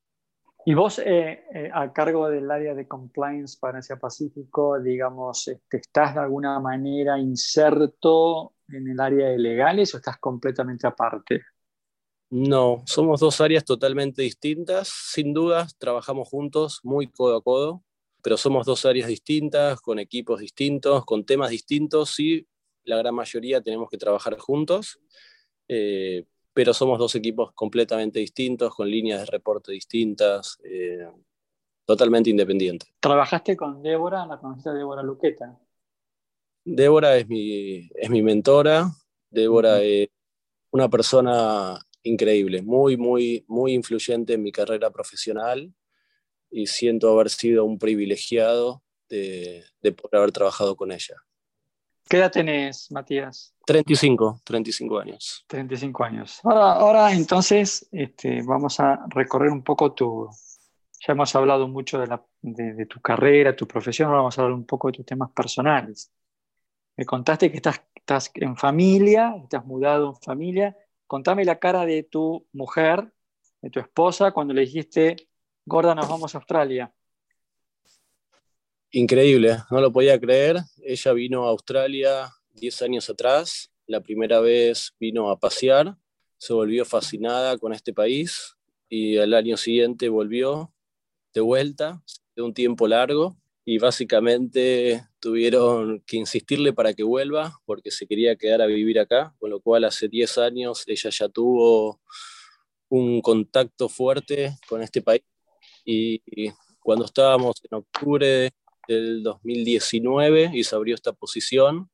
Y 0.69 0.75
vos, 0.75 0.99
eh, 0.99 1.45
eh, 1.55 1.71
a 1.73 1.93
cargo 1.93 2.29
del 2.29 2.51
área 2.51 2.75
de 2.75 2.89
compliance 2.89 3.57
para 3.61 3.79
Asia 3.79 4.01
Pacífico, 4.01 4.81
digamos, 4.81 5.47
este, 5.47 5.77
¿estás 5.77 6.15
de 6.15 6.23
alguna 6.23 6.59
manera 6.59 7.21
inserto 7.21 8.55
en 8.67 8.89
el 8.89 8.99
área 8.99 9.29
de 9.29 9.39
legales 9.39 9.95
o 9.95 9.99
estás 9.99 10.19
completamente 10.19 10.89
aparte? 10.89 11.41
No, 12.31 12.83
somos 12.85 13.21
dos 13.21 13.41
áreas 13.41 13.65
totalmente 13.65 14.23
distintas. 14.23 14.89
Sin 14.89 15.33
dudas, 15.33 15.79
trabajamos 15.79 16.29
juntos, 16.29 16.81
muy 16.83 17.07
codo 17.13 17.37
a 17.37 17.43
codo, 17.45 17.85
pero 18.21 18.37
somos 18.37 18.67
dos 18.67 18.85
áreas 18.87 19.07
distintas, 19.07 19.81
con 19.81 20.01
equipos 20.01 20.41
distintos, 20.41 21.05
con 21.05 21.25
temas 21.25 21.51
distintos. 21.51 22.19
y 22.19 22.45
la 22.83 22.97
gran 22.97 23.15
mayoría 23.15 23.61
tenemos 23.61 23.89
que 23.89 23.99
trabajar 23.99 24.37
juntos. 24.37 24.99
Eh, 25.69 26.25
pero 26.57 26.73
somos 26.73 26.99
dos 26.99 27.15
equipos 27.15 27.53
completamente 27.53 28.19
distintos, 28.19 28.75
con 28.75 28.91
líneas 28.91 29.21
de 29.21 29.27
reporte 29.27 29.73
distintas, 29.73 30.59
eh, 30.65 31.07
totalmente 31.85 32.31
independientes. 32.31 32.89
¿Trabajaste 32.99 33.55
con 33.59 33.83
Débora? 33.83 34.25
¿La 34.25 34.41
conociste 34.41 34.71
a 34.71 34.73
Débora 34.73 35.03
Luqueta? 35.03 35.61
Débora 36.65 37.15
es 37.19 37.29
mi, 37.29 37.91
es 37.95 38.09
mi 38.09 38.23
mentora. 38.23 38.91
Débora 39.29 39.83
es 39.83 40.09
una 40.71 40.89
persona 40.89 41.79
increíble, 42.03 42.63
muy, 42.63 42.97
muy, 42.97 43.45
muy 43.49 43.75
influyente 43.75 44.33
en 44.33 44.43
mi 44.43 44.51
carrera 44.51 44.91
profesional 44.91 45.75
y 46.51 46.69
siento 46.69 47.13
haber 47.13 47.29
sido 47.29 47.67
un 47.67 47.79
privilegiado 47.79 48.83
de, 49.11 49.63
de 49.83 49.93
poder 49.93 50.17
haber 50.17 50.33
trabajado 50.33 50.75
con 50.75 50.91
ella. 50.91 51.17
¿Qué 52.09 52.19
edad 52.19 52.31
tenés, 52.31 52.91
Matías? 52.93 53.53
35, 53.67 54.41
35 54.45 54.99
años. 55.01 55.45
35 55.49 56.05
años. 56.05 56.41
Ahora, 56.45 56.73
ahora 56.75 57.13
entonces 57.13 57.89
este, 57.91 58.43
vamos 58.43 58.79
a 58.79 59.05
recorrer 59.09 59.51
un 59.51 59.63
poco 59.63 59.93
tu... 59.93 60.29
Ya 61.05 61.13
hemos 61.13 61.35
hablado 61.35 61.67
mucho 61.67 61.99
de, 61.99 62.07
la, 62.07 62.25
de, 62.41 62.87
tu 62.87 63.01
carrera, 63.01 63.57
tu 63.57 63.67
profesión, 63.67 64.09
ahora 64.09 64.21
vamos 64.21 64.39
a 64.39 64.43
hablar 64.43 64.57
un 64.57 64.67
poco 64.67 64.89
de 64.89 64.99
tus 64.99 65.07
temas 65.07 65.31
personales. 65.33 66.13
Me 66.97 67.05
contaste 67.05 67.51
que 67.51 67.57
estás, 67.57 67.83
estás 67.95 68.31
en 68.35 68.57
familia, 68.57 69.35
estás 69.43 69.67
mudado 69.67 70.11
en 70.11 70.23
familia. 70.23 70.77
Contame 71.09 71.45
la 71.45 71.59
cara 71.59 71.85
de 71.85 72.05
tu 72.05 72.47
mujer, 72.53 73.13
de 73.61 73.71
tu 73.71 73.81
esposa, 73.81 74.31
cuando 74.31 74.55
le 74.55 74.63
dijiste, 74.63 75.17
Gorda, 75.65 75.95
nos 75.95 76.09
vamos 76.09 76.35
a 76.35 76.39
Australia 76.39 76.93
increíble, 78.91 79.59
no 79.71 79.81
lo 79.81 79.93
podía 79.93 80.19
creer. 80.19 80.59
Ella 80.83 81.13
vino 81.13 81.47
a 81.47 81.51
Australia 81.51 82.31
10 82.55 82.83
años 82.83 83.11
atrás, 83.11 83.71
la 83.87 84.01
primera 84.01 84.41
vez 84.41 84.95
vino 84.99 85.31
a 85.31 85.39
pasear, 85.39 85.97
se 86.39 86.53
volvió 86.53 86.85
fascinada 86.85 87.59
con 87.59 87.73
este 87.73 87.93
país 87.93 88.57
y 88.89 89.19
al 89.19 89.35
año 89.35 89.57
siguiente 89.57 90.09
volvió 90.09 90.73
de 91.35 91.41
vuelta, 91.41 92.03
de 92.35 92.43
un 92.43 92.55
tiempo 92.55 92.89
largo, 92.89 93.37
y 93.69 93.79
básicamente 93.79 95.05
tuvieron 95.19 96.01
que 96.07 96.17
insistirle 96.17 96.73
para 96.73 96.95
que 96.95 97.03
vuelva 97.03 97.61
porque 97.65 97.91
se 97.91 98.07
quería 98.07 98.37
quedar 98.37 98.63
a 98.63 98.67
vivir 98.67 99.01
acá, 99.01 99.35
con 99.39 99.51
lo 99.51 99.61
cual 99.61 99.85
hace 99.85 100.09
10 100.09 100.39
años 100.39 100.85
ella 100.87 101.11
ya 101.11 101.29
tuvo 101.29 102.01
un 102.89 103.21
contacto 103.21 103.89
fuerte 103.89 104.57
con 104.69 104.83
este 104.83 105.03
país. 105.03 105.23
Y 105.85 106.21
cuando 106.79 107.07
estábamos 107.07 107.61
en 107.69 107.79
octubre 107.79 108.53
del 108.89 109.23
2019 109.23 110.51
y 110.55 110.65
se 110.65 110.75
abrió 110.75 110.95
esta 110.95 111.13
posición. 111.13 111.91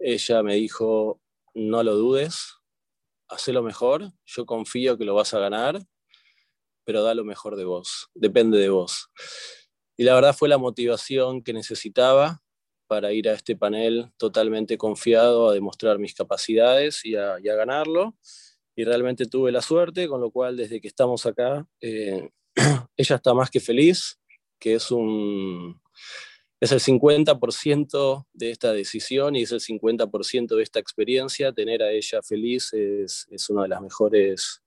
Ella 0.00 0.42
me 0.42 0.54
dijo, 0.54 1.20
no 1.54 1.82
lo 1.82 1.94
dudes, 1.94 2.54
lo 3.48 3.62
mejor, 3.62 4.12
yo 4.24 4.46
confío 4.46 4.96
que 4.96 5.04
lo 5.04 5.14
vas 5.14 5.34
a 5.34 5.38
ganar, 5.38 5.80
pero 6.84 7.02
da 7.02 7.14
lo 7.14 7.24
mejor 7.24 7.56
de 7.56 7.64
vos, 7.64 8.10
depende 8.14 8.58
de 8.58 8.68
vos. 8.68 9.10
Y 9.96 10.04
la 10.04 10.14
verdad 10.14 10.34
fue 10.36 10.48
la 10.48 10.58
motivación 10.58 11.42
que 11.42 11.52
necesitaba 11.52 12.42
para 12.86 13.12
ir 13.12 13.28
a 13.28 13.32
este 13.32 13.56
panel 13.56 14.10
totalmente 14.18 14.76
confiado 14.76 15.48
a 15.48 15.54
demostrar 15.54 15.98
mis 15.98 16.14
capacidades 16.14 17.04
y 17.04 17.16
a, 17.16 17.38
ganarlo. 17.38 18.14
Y 18.76 18.84
realmente 18.84 19.26
tuve 19.26 19.52
la 19.52 19.62
suerte, 19.62 20.08
con 20.08 20.20
lo 20.20 20.30
cual 20.30 20.56
desde 20.56 20.80
que 20.80 20.88
estamos 20.88 21.24
acá, 21.26 21.66
eh, 21.80 22.28
ella 22.96 23.16
está 23.16 23.34
más 23.34 23.50
que 23.50 23.60
feliz, 23.60 24.18
que 24.58 24.74
es 24.74 24.90
un, 24.90 25.80
es 26.60 26.72
el 26.72 26.80
50% 26.80 28.26
de 28.32 28.50
esta 28.50 28.72
decisión 28.72 29.36
y 29.36 29.42
es 29.42 29.52
el 29.52 29.60
50% 29.60 30.56
de 30.56 30.62
esta 30.62 30.78
experiencia. 30.78 31.52
Tener 31.52 31.82
a 31.82 31.90
ella 31.90 32.22
feliz 32.22 32.72
es, 32.72 33.26
es, 33.30 33.50
una 33.50 33.64
de 33.64 33.68
las 33.68 33.82
mejores 33.82 34.62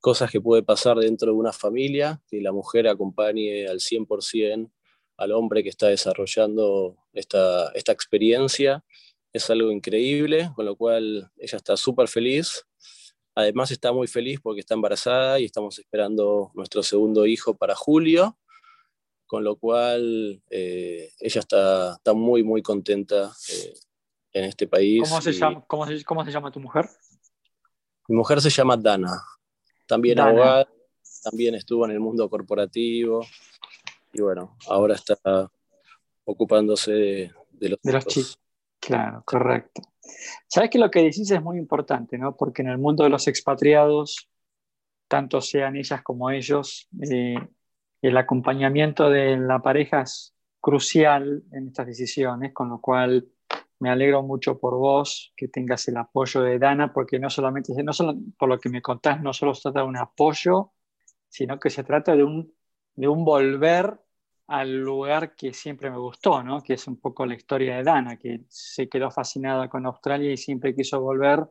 cosas 0.00 0.30
que 0.30 0.40
puede 0.40 0.62
pasar 0.62 0.98
dentro 0.98 1.32
de 1.32 1.38
una 1.38 1.52
familia, 1.52 2.20
que 2.28 2.40
la 2.40 2.52
mujer 2.52 2.86
acompañe 2.88 3.66
al 3.66 3.80
100% 3.80 4.70
al 5.16 5.32
hombre 5.32 5.62
que 5.62 5.68
está 5.68 5.88
desarrollando 5.88 6.96
esta, 7.12 7.70
esta 7.72 7.92
experiencia. 7.92 8.84
Es 9.32 9.50
algo 9.50 9.70
increíble, 9.70 10.50
con 10.54 10.66
lo 10.66 10.76
cual 10.76 11.30
ella 11.38 11.56
está 11.56 11.76
súper 11.76 12.08
feliz. 12.08 12.64
Además 13.34 13.70
está 13.70 13.92
muy 13.92 14.06
feliz 14.06 14.40
porque 14.40 14.60
está 14.60 14.74
embarazada 14.74 15.40
y 15.40 15.44
estamos 15.44 15.78
esperando 15.78 16.52
nuestro 16.54 16.82
segundo 16.82 17.26
hijo 17.26 17.56
para 17.56 17.74
julio 17.74 18.38
con 19.26 19.44
lo 19.44 19.56
cual 19.56 20.42
eh, 20.50 21.10
ella 21.18 21.40
está, 21.40 21.94
está, 21.94 22.12
muy, 22.12 22.42
muy 22.42 22.62
contenta 22.62 23.32
eh, 23.50 23.74
en 24.32 24.44
este 24.44 24.66
país. 24.66 25.08
¿Cómo 25.08 25.20
se, 25.20 25.32
llama, 25.32 25.64
cómo, 25.66 25.86
se, 25.86 26.04
¿Cómo 26.04 26.24
se, 26.24 26.30
llama, 26.30 26.50
tu 26.50 26.60
mujer? 26.60 26.88
Mi 28.08 28.16
mujer 28.16 28.40
se 28.40 28.50
llama 28.50 28.76
Dana, 28.76 29.22
también 29.86 30.20
abogada, 30.20 30.68
también 31.22 31.54
estuvo 31.54 31.84
en 31.86 31.92
el 31.92 32.00
mundo 32.00 32.28
corporativo 32.28 33.24
y 34.12 34.20
bueno, 34.20 34.56
ahora 34.68 34.94
está 34.94 35.18
ocupándose 36.24 36.92
de, 36.92 37.68
los, 37.68 37.80
de 37.82 37.92
los 37.92 38.06
chicos. 38.06 38.38
Claro, 38.78 39.22
correcto. 39.24 39.82
Sabes 40.46 40.70
que 40.70 40.78
lo 40.78 40.90
que 40.90 41.02
decís 41.02 41.30
es 41.30 41.42
muy 41.42 41.58
importante, 41.58 42.18
¿no? 42.18 42.36
Porque 42.36 42.62
en 42.62 42.68
el 42.68 42.78
mundo 42.78 43.04
de 43.04 43.10
los 43.10 43.26
expatriados, 43.26 44.28
tanto 45.08 45.40
sean 45.40 45.76
ellas 45.76 46.02
como 46.02 46.30
ellos, 46.30 46.88
eh, 47.10 47.36
el 48.08 48.16
acompañamiento 48.16 49.08
de 49.08 49.36
la 49.36 49.60
pareja 49.60 50.02
es 50.02 50.34
crucial 50.60 51.42
en 51.52 51.68
estas 51.68 51.86
decisiones, 51.86 52.52
con 52.52 52.68
lo 52.68 52.80
cual 52.80 53.28
me 53.78 53.90
alegro 53.90 54.22
mucho 54.22 54.58
por 54.58 54.76
vos 54.76 55.32
que 55.36 55.48
tengas 55.48 55.88
el 55.88 55.96
apoyo 55.96 56.42
de 56.42 56.58
Dana, 56.58 56.92
porque 56.92 57.18
no 57.18 57.30
solamente, 57.30 57.72
no 57.82 57.92
solo, 57.92 58.14
por 58.38 58.48
lo 58.48 58.58
que 58.58 58.68
me 58.68 58.82
contás, 58.82 59.20
no 59.22 59.32
solo 59.32 59.54
se 59.54 59.62
trata 59.62 59.80
de 59.80 59.86
un 59.86 59.96
apoyo, 59.96 60.72
sino 61.28 61.58
que 61.58 61.70
se 61.70 61.84
trata 61.84 62.14
de 62.14 62.24
un, 62.24 62.54
de 62.94 63.08
un 63.08 63.24
volver 63.24 63.98
al 64.46 64.76
lugar 64.76 65.34
que 65.34 65.54
siempre 65.54 65.90
me 65.90 65.98
gustó, 65.98 66.42
¿no? 66.42 66.62
que 66.62 66.74
es 66.74 66.86
un 66.86 67.00
poco 67.00 67.24
la 67.26 67.34
historia 67.34 67.76
de 67.76 67.84
Dana, 67.84 68.18
que 68.18 68.44
se 68.48 68.88
quedó 68.88 69.10
fascinada 69.10 69.68
con 69.68 69.86
Australia 69.86 70.30
y 70.32 70.36
siempre 70.36 70.74
quiso 70.74 71.00
volver, 71.00 71.46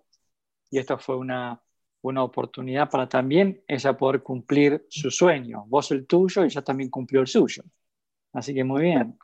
y 0.69 0.79
esto 0.79 0.97
fue 0.97 1.17
una, 1.17 1.61
una 2.03 2.23
oportunidad 2.23 2.89
para 2.89 3.07
también 3.07 3.63
ella 3.67 3.97
poder 3.97 4.21
cumplir 4.21 4.85
su 4.89 5.09
sueño. 5.09 5.63
Vos 5.67 5.89
el 5.91 6.05
tuyo 6.05 6.43
y 6.43 6.47
ella 6.47 6.61
también 6.61 6.89
cumplió 6.89 7.21
el 7.21 7.27
suyo. 7.27 7.63
Así 8.33 8.53
que 8.53 8.63
muy 8.63 8.83
bien. 8.83 9.17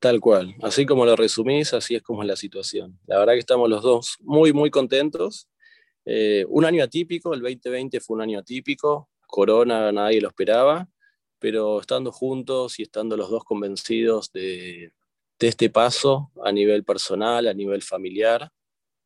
Tal 0.00 0.20
cual. 0.20 0.56
Así 0.62 0.84
como 0.84 1.06
lo 1.06 1.14
resumís, 1.14 1.72
así 1.74 1.94
es 1.94 2.02
como 2.02 2.22
es 2.22 2.28
la 2.28 2.34
situación. 2.34 2.98
La 3.06 3.20
verdad 3.20 3.34
que 3.34 3.38
estamos 3.38 3.70
los 3.70 3.82
dos 3.82 4.16
muy, 4.20 4.52
muy 4.52 4.68
contentos. 4.68 5.48
Eh, 6.04 6.44
un 6.48 6.64
año 6.64 6.82
atípico, 6.82 7.34
el 7.34 7.40
2020 7.40 8.00
fue 8.00 8.16
un 8.16 8.22
año 8.22 8.40
atípico. 8.40 9.08
Corona 9.28 9.92
nadie 9.92 10.20
lo 10.20 10.28
esperaba, 10.28 10.88
pero 11.38 11.80
estando 11.80 12.10
juntos 12.10 12.80
y 12.80 12.82
estando 12.82 13.16
los 13.16 13.30
dos 13.30 13.44
convencidos 13.44 14.32
de, 14.32 14.92
de 15.38 15.48
este 15.48 15.70
paso 15.70 16.32
a 16.44 16.50
nivel 16.50 16.82
personal, 16.82 17.46
a 17.46 17.54
nivel 17.54 17.82
familiar, 17.82 18.50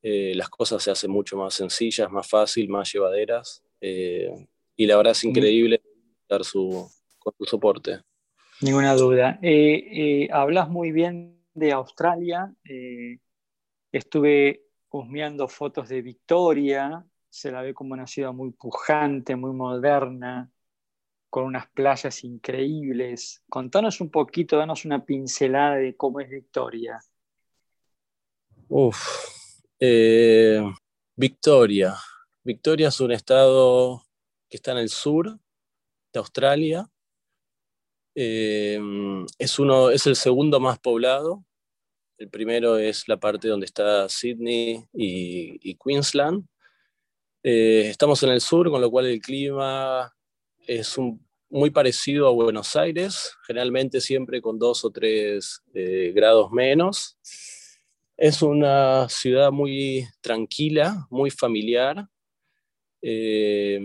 eh, 0.08 0.36
las 0.36 0.48
cosas 0.48 0.80
se 0.84 0.92
hacen 0.92 1.10
mucho 1.10 1.36
más 1.36 1.54
sencillas, 1.54 2.08
más 2.12 2.28
fácil, 2.28 2.68
más 2.68 2.92
llevaderas. 2.92 3.64
Eh, 3.80 4.30
y 4.76 4.86
la 4.86 4.96
verdad 4.96 5.10
es 5.10 5.24
increíble 5.24 5.82
dar 6.28 6.44
su, 6.44 6.88
con 7.18 7.34
su 7.36 7.44
soporte. 7.44 8.02
Ninguna 8.60 8.94
duda. 8.94 9.40
Eh, 9.42 10.28
hablas 10.30 10.68
muy 10.68 10.92
bien 10.92 11.42
de 11.54 11.72
Australia. 11.72 12.54
estuve 13.90 14.62
husmeando 14.90 15.48
fotos 15.48 15.88
de 15.88 16.02
Victoria. 16.02 17.04
Se 17.28 17.50
la 17.50 17.62
ve 17.62 17.74
como 17.74 17.94
una 17.94 18.06
ciudad 18.06 18.32
muy 18.32 18.52
pujante, 18.52 19.34
muy 19.34 19.54
moderna, 19.54 20.48
con 21.28 21.46
unas 21.46 21.68
playas 21.70 22.22
increíbles. 22.22 23.42
Contanos 23.48 24.00
un 24.00 24.12
poquito, 24.12 24.56
danos 24.56 24.84
una 24.84 25.04
pincelada 25.04 25.74
de 25.74 25.96
cómo 25.96 26.20
es 26.20 26.30
Victoria. 26.30 27.00
Uf, 28.68 29.35
eh, 29.80 30.62
Victoria. 31.14 31.96
Victoria 32.42 32.88
es 32.88 33.00
un 33.00 33.12
estado 33.12 34.02
que 34.48 34.56
está 34.56 34.72
en 34.72 34.78
el 34.78 34.88
sur 34.88 35.38
de 36.12 36.18
Australia. 36.18 36.88
Eh, 38.14 38.80
es, 39.38 39.58
uno, 39.58 39.90
es 39.90 40.06
el 40.06 40.16
segundo 40.16 40.60
más 40.60 40.78
poblado. 40.78 41.44
El 42.18 42.30
primero 42.30 42.78
es 42.78 43.08
la 43.08 43.18
parte 43.18 43.48
donde 43.48 43.66
está 43.66 44.08
Sydney 44.08 44.84
y, 44.92 45.74
Queensland. 45.74 46.46
Eh, 47.42 47.88
estamos 47.90 48.22
en 48.22 48.30
el 48.30 48.40
sur, 48.40 48.70
con 48.70 48.80
lo 48.80 48.90
cual 48.90 49.06
el 49.06 49.20
clima 49.20 50.12
es 50.66 50.96
muy 51.50 51.70
parecido 51.70 52.26
a 52.26 52.32
Buenos 52.32 52.74
Aires, 52.74 53.36
generalmente 53.46 54.00
siempre 54.00 54.40
con 54.40 54.58
dos 54.58 54.84
o 54.84 54.90
tres 54.90 55.62
grados 55.72 56.50
menos. 56.50 57.18
Es 58.16 58.40
una 58.40 59.10
ciudad 59.10 59.52
muy 59.52 60.08
tranquila, 60.22 61.06
muy 61.10 61.30
familiar, 61.30 62.08
eh, 63.02 63.78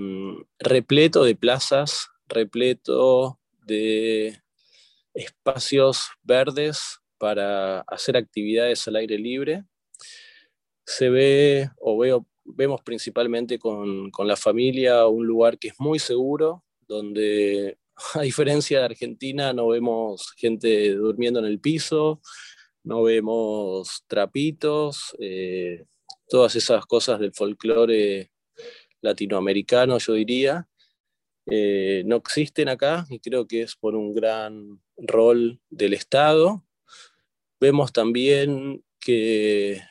repleto 0.58 1.26
de 1.26 1.36
plazas, 1.36 2.08
repleto 2.30 3.42
de 3.66 4.42
espacios 5.14 6.08
verdes 6.24 7.00
para 7.18 7.82
hacer 7.82 8.16
actividades 8.16 8.88
al 8.88 8.96
aire 8.96 9.18
libre. 9.18 9.66
Se 10.86 11.10
ve 11.10 11.70
o 11.78 11.98
veo, 11.98 12.26
vemos 12.46 12.82
principalmente 12.84 13.60
con, 13.60 14.12
con 14.12 14.28
la 14.28 14.38
familia 14.38 15.08
un 15.08 15.28
lugar 15.28 15.60
que 15.60 15.68
es 15.68 15.76
muy 15.78 16.00
seguro, 16.00 16.64
donde 16.88 17.78
a 18.14 18.22
diferencia 18.22 18.80
de 18.80 18.86
Argentina 18.86 19.52
no 19.52 19.68
vemos 19.68 20.32
gente 20.38 20.94
durmiendo 20.94 21.40
en 21.40 21.46
el 21.46 21.60
piso, 21.60 22.22
no 22.84 23.04
vemos 23.04 24.04
trapitos, 24.08 25.16
eh, 25.20 25.86
todas 26.28 26.56
esas 26.56 26.86
cosas 26.86 27.20
del 27.20 27.34
folclore 27.34 28.32
latinoamericano, 29.02 29.98
yo 29.98 30.14
diría, 30.14 30.68
eh, 31.48 32.04
no 32.06 32.18
existen 32.18 32.70
acá 32.70 33.06
y 33.10 33.20
creo 33.20 33.48
que 33.48 33.64
es 33.64 33.76
por 33.76 33.96
un 33.96 34.14
gran 34.14 34.82
rol 34.98 35.60
del 35.70 35.94
Estado. 35.94 36.64
Vemos 37.60 37.92
también 37.92 38.84
que 39.00 39.82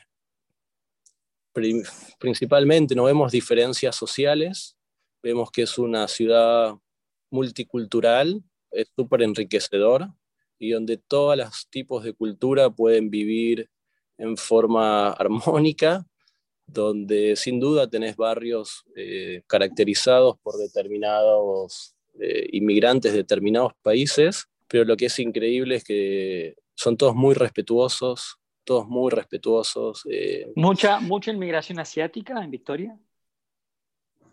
principalmente 2.17 2.95
no 2.95 3.03
vemos 3.03 3.31
diferencias 3.31 3.95
sociales, 3.95 4.77
vemos 5.21 5.51
que 5.51 5.63
es 5.63 5.77
una 5.77 6.07
ciudad 6.07 6.75
multicultural, 7.29 8.43
es 8.71 8.87
súper 8.95 9.21
enriquecedor, 9.21 10.09
y 10.61 10.69
donde 10.69 10.97
todos 10.97 11.35
los 11.35 11.67
tipos 11.71 12.03
de 12.03 12.13
cultura 12.13 12.69
pueden 12.69 13.09
vivir 13.09 13.67
en 14.19 14.37
forma 14.37 15.09
armónica, 15.13 16.05
donde 16.67 17.35
sin 17.35 17.59
duda 17.59 17.89
tenés 17.89 18.15
barrios 18.15 18.85
eh, 18.95 19.41
caracterizados 19.47 20.37
por 20.43 20.57
determinados 20.57 21.95
eh, 22.19 22.47
inmigrantes 22.51 23.11
de 23.11 23.17
determinados 23.19 23.73
países, 23.81 24.45
pero 24.67 24.85
lo 24.85 24.95
que 24.95 25.07
es 25.07 25.17
increíble 25.17 25.77
es 25.77 25.83
que 25.83 26.55
son 26.75 26.95
todos 26.95 27.15
muy 27.15 27.33
respetuosos, 27.33 28.37
todos 28.63 28.87
muy 28.87 29.09
respetuosos. 29.09 30.03
Eh, 30.11 30.51
¿Mucha, 30.55 30.99
¿Mucha 30.99 31.31
inmigración 31.31 31.79
asiática 31.79 32.41
en 32.43 32.51
Victoria? 32.51 32.99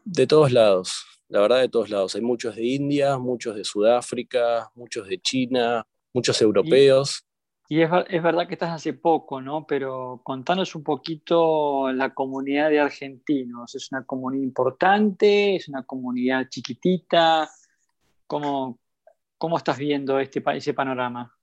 De 0.05 0.27
todos 0.27 0.53
lados, 0.53 1.07
la 1.29 1.41
verdad 1.41 1.61
de 1.61 1.71
todos 1.71 1.89
lados. 1.89 2.15
Hay 2.15 2.21
muchos 2.21 2.55
de 2.55 2.67
India, 2.67 3.17
muchos 3.17 3.57
de 3.57 3.65
Sudáfrica, 3.65 4.71
muchos 4.75 5.09
de 5.09 5.19
China, 5.19 5.87
muchos 6.13 6.41
europeos. 6.43 7.25
Y, 7.69 7.83
es, 7.83 7.91
es, 8.09 8.23
verdad 8.23 8.47
que 8.47 8.55
estás 8.55 8.71
hace 8.71 8.95
poco, 8.95 9.43
¿no? 9.43 9.67
Pero 9.67 10.23
contanos 10.25 10.75
un 10.75 10.83
poquito 10.83 11.93
la 11.93 12.15
comunidad 12.15 12.71
de 12.71 12.81
argentinos. 12.81 13.75
¿Es 13.75 13.93
una 13.93 14.05
comunidad 14.05 14.43
importante? 14.43 15.57
¿Es 15.57 15.69
una 15.69 15.83
comunidad 15.83 16.49
chiquitita? 16.49 17.51
¿Cómo, 18.27 18.79
cómo 19.37 19.59
estás 19.59 19.79
viendo 19.79 20.19
este, 20.19 20.43
ese 20.55 20.75
panorama? 20.75 21.35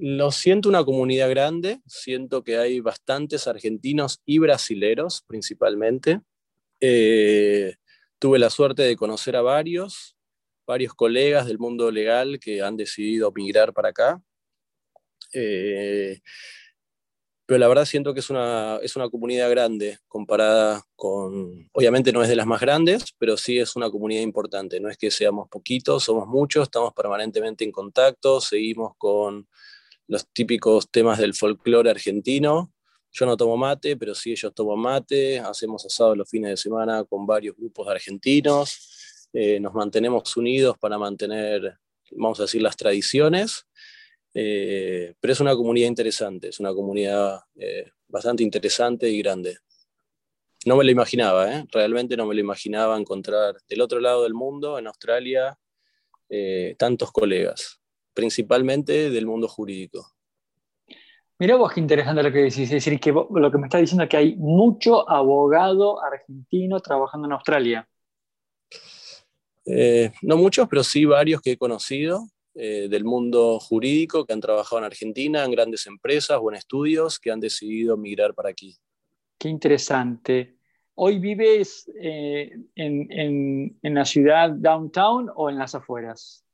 Lo 0.00 0.30
siento 0.30 0.68
una 0.68 0.84
comunidad 0.84 1.28
grande, 1.30 1.80
siento 1.86 2.44
que 2.44 2.56
hay 2.56 2.78
bastantes 2.80 3.48
argentinos 3.48 4.20
y 4.24 4.38
brasileros 4.38 5.24
principalmente. 5.26 6.20
Eh, 6.80 7.74
tuve 8.18 8.38
la 8.38 8.50
suerte 8.50 8.82
de 8.82 8.96
conocer 8.96 9.34
a 9.34 9.42
varios, 9.42 10.16
varios 10.68 10.92
colegas 10.92 11.46
del 11.46 11.58
mundo 11.58 11.90
legal 11.90 12.38
que 12.38 12.60
han 12.60 12.76
decidido 12.76 13.32
migrar 13.32 13.72
para 13.72 13.88
acá. 13.88 14.22
Eh, 15.32 16.20
pero 17.46 17.58
la 17.58 17.68
verdad 17.68 17.86
siento 17.86 18.12
que 18.12 18.20
es 18.20 18.28
una, 18.28 18.78
es 18.82 18.94
una 18.94 19.08
comunidad 19.08 19.48
grande 19.48 19.98
comparada 20.06 20.82
con, 20.94 21.70
obviamente 21.72 22.12
no 22.12 22.22
es 22.22 22.28
de 22.28 22.36
las 22.36 22.46
más 22.46 22.60
grandes, 22.60 23.14
pero 23.16 23.38
sí 23.38 23.58
es 23.58 23.76
una 23.76 23.90
comunidad 23.90 24.20
importante, 24.20 24.78
no 24.78 24.90
es 24.90 24.98
que 24.98 25.10
seamos 25.10 25.48
poquitos, 25.48 26.04
somos 26.04 26.28
muchos, 26.28 26.64
estamos 26.64 26.92
permanentemente 26.92 27.64
en 27.64 27.72
contacto, 27.72 28.42
seguimos 28.42 28.92
con 28.98 29.48
los 30.06 30.28
típicos 30.34 30.90
temas 30.90 31.18
del 31.18 31.32
folclore 31.32 31.90
argentino. 31.90 32.70
Yo 33.10 33.24
no 33.24 33.38
tomo 33.38 33.56
mate, 33.56 33.96
pero 33.96 34.14
sí 34.14 34.32
ellos 34.32 34.52
toman 34.54 34.78
mate, 34.78 35.38
hacemos 35.38 35.86
asado 35.86 36.14
los 36.14 36.28
fines 36.28 36.50
de 36.50 36.56
semana 36.58 37.04
con 37.04 37.26
varios 37.26 37.56
grupos 37.56 37.86
de 37.86 37.92
argentinos, 37.92 38.97
eh, 39.32 39.60
nos 39.60 39.74
mantenemos 39.74 40.36
unidos 40.36 40.76
para 40.78 40.98
mantener, 40.98 41.78
vamos 42.12 42.40
a 42.40 42.44
decir, 42.44 42.62
las 42.62 42.76
tradiciones 42.76 43.66
eh, 44.34 45.14
pero 45.18 45.32
es 45.32 45.40
una 45.40 45.56
comunidad 45.56 45.88
interesante, 45.88 46.48
es 46.48 46.60
una 46.60 46.72
comunidad 46.72 47.40
eh, 47.56 47.90
bastante 48.06 48.42
interesante 48.42 49.08
y 49.08 49.20
grande. 49.20 49.58
No 50.66 50.76
me 50.76 50.84
lo 50.84 50.90
imaginaba, 50.90 51.52
¿eh? 51.52 51.64
realmente 51.72 52.16
no 52.16 52.26
me 52.26 52.34
lo 52.34 52.40
imaginaba 52.40 52.96
encontrar 52.98 53.56
del 53.68 53.80
otro 53.80 54.00
lado 54.00 54.22
del 54.24 54.34
mundo, 54.34 54.78
en 54.78 54.86
Australia, 54.86 55.58
tantos 56.76 57.10
colegas, 57.10 57.80
principalmente 58.12 59.08
del 59.08 59.26
mundo 59.26 59.48
jurídico. 59.48 60.12
Mira 61.38 61.56
vos 61.56 61.72
qué 61.72 61.80
interesante 61.80 62.22
lo 62.22 62.30
que 62.30 62.38
decís, 62.38 62.58
es 62.58 62.70
decir, 62.70 63.00
que 63.00 63.12
lo 63.12 63.50
que 63.50 63.58
me 63.58 63.66
está 63.66 63.78
diciendo 63.78 64.04
es 64.04 64.10
que 64.10 64.18
hay 64.18 64.36
mucho 64.36 65.08
abogado 65.08 66.02
argentino 66.02 66.80
trabajando 66.80 67.26
en 67.26 67.32
Australia. 67.32 67.88
No 70.22 70.36
muchos, 70.36 70.68
pero 70.68 70.82
sí 70.82 71.04
varios 71.04 71.40
que 71.40 71.52
he 71.52 71.56
conocido. 71.56 72.28
Eh, 72.60 72.88
del 72.90 73.04
mundo 73.04 73.60
jurídico 73.60 74.26
que 74.26 74.32
han 74.32 74.40
trabajado 74.40 74.80
en 74.80 74.86
Argentina, 74.86 75.44
en 75.44 75.52
grandes 75.52 75.86
empresas 75.86 76.40
o 76.42 76.50
en 76.50 76.56
estudios 76.56 77.20
que 77.20 77.30
han 77.30 77.38
decidido 77.38 77.96
migrar 77.96 78.34
para 78.34 78.48
aquí. 78.48 78.76
Qué 79.38 79.48
interesante. 79.48 80.56
¿Hoy 80.94 81.20
vives 81.20 81.88
eh, 82.02 82.50
en, 82.74 83.78
la 83.80 84.04
ciudad 84.04 84.50
downtown 84.50 85.30
o 85.36 85.48
en 85.48 85.56
las 85.56 85.76
afueras? 85.76 86.44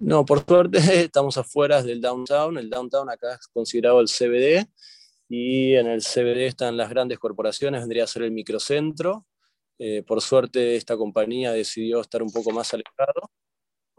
No, 0.00 0.26
por 0.26 0.44
suerte 0.44 0.78
estamos 1.04 1.38
afuera 1.38 1.82
del 1.82 2.02
downtown. 2.02 2.58
El 2.58 2.68
downtown 2.68 3.08
acá 3.08 3.36
es 3.40 3.46
considerado 3.46 4.00
el 4.00 4.08
CBD 4.08 4.68
y 5.30 5.76
en 5.76 5.86
el 5.86 6.02
CBD 6.02 6.44
están 6.44 6.76
las 6.76 6.90
grandes 6.90 7.18
corporaciones, 7.18 7.80
vendría 7.80 8.04
a 8.04 8.06
ser 8.06 8.24
el 8.24 8.32
microcentro. 8.32 9.24
Eh, 9.78 10.02
por 10.02 10.20
suerte 10.20 10.76
esta 10.76 10.96
compañía 10.96 11.52
decidió 11.52 12.00
estar 12.00 12.22
un 12.22 12.32
poco 12.32 12.50
más 12.50 12.74
alejado 12.74 13.30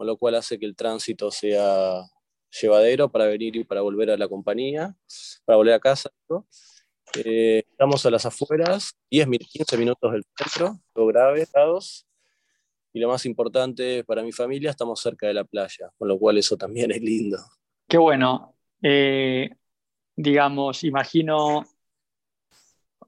con 0.00 0.06
lo 0.06 0.16
cual 0.16 0.36
hace 0.36 0.58
que 0.58 0.64
el 0.64 0.74
tránsito 0.74 1.30
sea 1.30 2.02
llevadero 2.58 3.12
para 3.12 3.26
venir 3.26 3.54
y 3.56 3.64
para 3.64 3.82
volver 3.82 4.10
a 4.10 4.16
la 4.16 4.28
compañía, 4.28 4.96
para 5.44 5.58
volver 5.58 5.74
a 5.74 5.78
casa. 5.78 6.08
Eh, 7.22 7.64
estamos 7.70 8.06
a 8.06 8.10
las 8.10 8.24
afueras, 8.24 8.94
10, 9.10 9.28
15 9.28 9.76
minutos 9.76 10.10
del 10.10 10.24
centro, 10.34 10.80
lo 10.94 11.06
grave, 11.06 11.46
y 12.94 12.98
lo 12.98 13.08
más 13.08 13.26
importante 13.26 14.02
para 14.04 14.22
mi 14.22 14.32
familia, 14.32 14.70
estamos 14.70 14.98
cerca 15.02 15.26
de 15.26 15.34
la 15.34 15.44
playa, 15.44 15.90
con 15.98 16.08
lo 16.08 16.18
cual 16.18 16.38
eso 16.38 16.56
también 16.56 16.90
es 16.92 17.02
lindo. 17.02 17.36
Qué 17.86 17.98
bueno. 17.98 18.54
Eh, 18.82 19.50
digamos, 20.16 20.82
imagino 20.82 21.66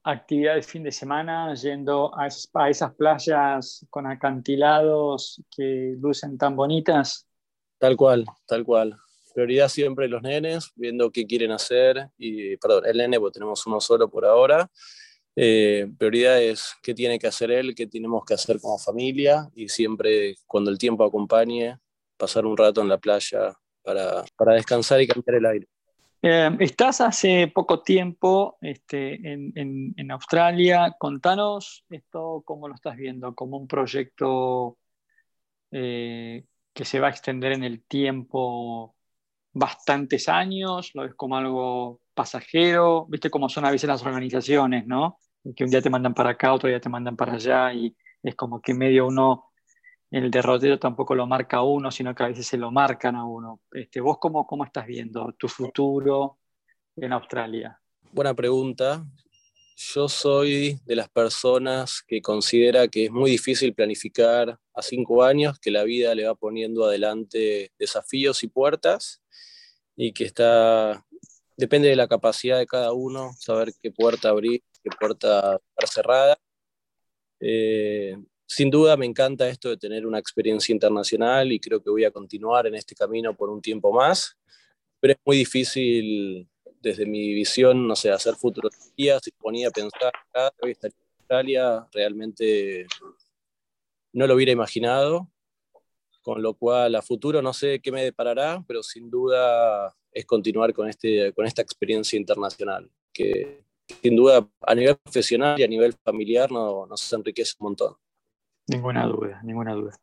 actividades 0.05 0.67
fin 0.67 0.83
de 0.83 0.93
semana 0.93 1.55
yendo 1.55 2.17
a 2.19 2.27
esas, 2.27 2.95
playas 2.95 3.87
con 3.91 4.07
acantilados 4.07 5.43
que 5.55 5.95
lucen 5.99 6.39
tan 6.39 6.57
bonitas? 6.57 7.27
Tal 7.79 7.97
cual, 7.97 8.25
tal 8.47 8.65
cual. 8.65 8.97
Prioridad 9.35 9.69
siempre 9.69 10.09
los 10.09 10.23
nenes, 10.23 10.71
viendo 10.75 11.11
qué 11.11 11.27
quieren 11.27 11.53
hacer. 11.53 12.09
Y, 12.19 12.57
perdón, 12.59 12.85
el 12.87 12.99
nene, 12.99 13.19
porque 13.19 13.35
tenemos 13.35 13.67
uno 13.67 13.81
solo 13.81 14.11
por 14.11 14.25
ahora. 14.25 14.71
Eh, 15.35 15.91
prioridad 15.99 16.43
es 16.43 16.75
qué 16.83 16.93
tiene 16.95 17.19
que 17.19 17.27
hacer 17.27 17.51
él, 17.51 17.75
qué 17.75 17.87
tenemos 17.87 18.25
que 18.25 18.35
hacer 18.35 18.61
como 18.61 18.79
familia 18.79 19.49
y 19.55 19.69
siempre 19.69 20.37
cuando 20.47 20.71
el 20.71 20.77
tiempo 20.77 21.05
acompañe, 21.05 21.79
pasar 22.19 22.45
un 22.45 22.55
rato 22.55 22.83
en 22.83 22.89
la 22.89 22.99
playa 22.99 23.55
para, 23.83 24.25
para 24.37 24.55
descansar 24.55 25.01
y 25.01 25.07
cambiar 25.07 25.37
el 25.37 25.47
aire. 25.47 25.72
Eh, 26.25 26.57
estás 26.61 27.01
hace 27.01 27.49
poco 27.49 27.83
tiempo 27.83 28.57
este, 28.61 29.33
en, 29.33 30.11
Australia. 30.13 30.95
Contanos 30.99 31.85
esto, 31.91 32.43
cómo 32.45 32.69
lo 32.69 32.75
estás 32.77 32.97
viendo, 32.97 33.35
como 33.35 33.57
un 33.57 33.67
proyecto 33.67 34.79
eh, 35.73 36.45
que 36.73 36.85
se 36.85 37.01
va 37.01 37.09
a 37.09 37.11
extender 37.11 37.53
en 37.53 37.65
el 37.65 37.83
tiempo 37.85 38.95
bastantes 39.53 40.29
años, 40.29 40.93
lo 40.95 41.03
ves 41.03 41.15
como 41.15 41.37
algo 41.37 42.01
pasajero, 42.15 43.07
viste 43.07 43.31
cómo 43.31 43.49
son 43.49 43.65
a 43.67 43.71
veces 43.71 43.89
las 43.89 44.05
organizaciones, 44.05 44.87
¿no? 44.87 45.19
Que 45.57 45.65
un 45.65 45.71
día 45.71 45.83
te 45.83 45.91
mandan 45.91 46.15
para 46.15 46.31
acá, 46.31 46.53
otro 46.55 46.69
día 46.69 46.81
te 46.81 46.89
mandan 46.89 47.17
para 47.17 47.35
allá 47.35 47.73
y 47.75 47.97
es 48.23 48.37
como 48.37 48.61
que 48.63 48.75
medio 48.75 49.07
uno 49.09 49.52
el 50.13 50.31
derrotero 50.31 50.79
tampoco 50.79 51.15
lo 51.15 51.27
marca 51.27 51.63
uno, 51.63 51.91
sino 51.91 52.15
que 52.15 52.23
a 52.23 52.29
veces 52.29 52.47
se 52.47 52.59
lo 52.59 52.71
marcan 52.71 53.17
a 53.17 53.25
uno. 53.25 53.63
Este, 53.73 54.01
¿Vos 54.01 54.19
cómo, 54.21 54.47
cómo 54.47 54.65
estás 54.65 54.87
viendo 54.87 55.33
tu 55.39 55.49
futuro 55.49 56.39
en 56.97 57.15
Australia? 57.15 57.81
Buena 58.13 58.35
pregunta. 58.35 59.07
Yo 59.75 60.11
soy 60.11 60.79
de 60.85 60.97
las 60.97 61.09
personas 61.09 62.03
que 62.07 62.21
considera 62.21 62.89
que 62.89 63.07
es 63.07 63.11
muy 63.11 63.31
difícil 63.31 63.75
planificar 63.75 64.59
a 64.75 64.83
cinco 64.83 65.23
años, 65.25 65.59
que 65.59 65.71
la 65.71 65.83
vida 65.83 66.15
le 66.15 66.27
va 66.27 66.35
poniendo 66.35 66.85
adelante 66.85 67.73
desafíos 67.79 68.45
y 68.45 68.49
puertas 68.49 69.23
y 69.97 70.13
que 70.13 70.25
está, 70.25 71.07
depende 71.57 71.89
de 71.89 71.97
la 71.97 72.07
capacidad 72.07 72.59
de 72.59 72.67
cada 72.67 72.93
uno, 72.93 73.31
saber 73.39 73.73
qué 73.81 73.91
puerta 73.91 74.29
abrir, 74.29 74.63
qué 74.85 74.91
puerta 75.01 75.59
estar 75.71 75.89
cerrada. 75.89 76.39
Eh, 77.41 78.17
sin 78.53 78.69
duda 78.69 78.99
me 78.99 79.07
encanta 79.07 79.49
esto 79.49 79.71
de 79.71 79.79
tener 79.79 80.07
una 80.07 80.19
experiencia 80.19 80.75
internacional 80.75 81.51
y 81.53 81.59
creo 81.59 81.83
que 81.83 81.89
voy 81.89 82.05
a 82.05 82.11
continuar 82.11 82.67
en 82.67 82.75
este 82.75 82.95
camino 82.95 83.35
por 83.35 83.49
un 83.49 83.63
tiempo 83.63 83.95
más, 83.95 84.37
pero 85.01 85.15
es 85.15 85.19
muy 85.25 85.39
difícil 85.39 86.47
desde 86.83 87.07
mi 87.07 87.33
visión, 87.33 87.89
no 87.89 87.97
sé, 87.97 88.11
hacer 88.11 88.35
futurología, 88.35 89.19
si 89.21 89.31
ponía 89.31 89.69
a 89.69 89.71
pensar, 89.71 90.13
cada 90.31 90.53
vez 90.63 90.73
estar 90.73 90.91
en 90.91 90.97
Australia, 91.19 91.89
realmente 91.95 92.87
no 94.13 94.27
lo 94.27 94.35
hubiera 94.35 94.53
imaginado, 94.53 95.31
con 96.21 96.43
lo 96.43 96.53
cual 96.53 96.95
a 96.95 97.01
futuro 97.01 97.41
no 97.41 97.55
sé 97.55 97.81
qué 97.81 97.91
me 97.91 98.05
deparará, 98.05 98.63
pero 98.69 98.83
sin 98.83 99.11
duda 99.11 99.97
es 100.13 100.27
continuar 100.27 100.75
con, 100.75 100.91
este, 100.91 101.33
con 101.33 101.47
esta 101.47 101.63
experiencia 101.63 102.19
internacional, 102.19 102.91
que 103.15 103.65
sin 104.03 104.15
duda 104.15 104.47
a 104.61 104.75
nivel 104.75 104.99
profesional 104.99 105.59
y 105.59 105.63
a 105.63 105.69
nivel 105.69 105.95
familiar 106.05 106.53
no, 106.53 106.85
nos 106.85 107.11
enriquece 107.15 107.55
un 107.59 107.69
montón. 107.69 108.02
Ninguna 108.69 109.07
duda, 109.07 109.41
ninguna 109.43 109.73
duda. 109.75 109.99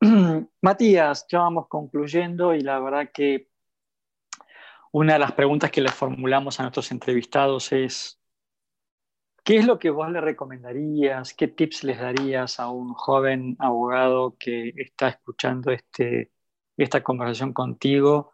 Matías, 0.62 1.26
ya 1.30 1.40
vamos 1.40 1.68
concluyendo 1.68 2.54
y 2.54 2.60
la 2.60 2.80
verdad 2.80 3.10
que 3.12 3.48
una 4.92 5.14
de 5.14 5.18
las 5.18 5.32
preguntas 5.32 5.70
que 5.70 5.80
le 5.80 5.90
formulamos 5.90 6.60
a 6.60 6.64
nuestros 6.64 6.90
entrevistados 6.92 7.72
es, 7.72 8.20
¿qué 9.44 9.56
es 9.56 9.66
lo 9.66 9.78
que 9.78 9.90
vos 9.90 10.10
le 10.10 10.20
recomendarías, 10.20 11.34
qué 11.34 11.48
tips 11.48 11.84
les 11.84 11.98
darías 12.00 12.60
a 12.60 12.70
un 12.70 12.94
joven 12.94 13.56
abogado 13.58 14.36
que 14.38 14.72
está 14.76 15.08
escuchando 15.08 15.70
este, 15.72 16.32
esta 16.76 17.02
conversación 17.02 17.52
contigo 17.52 18.32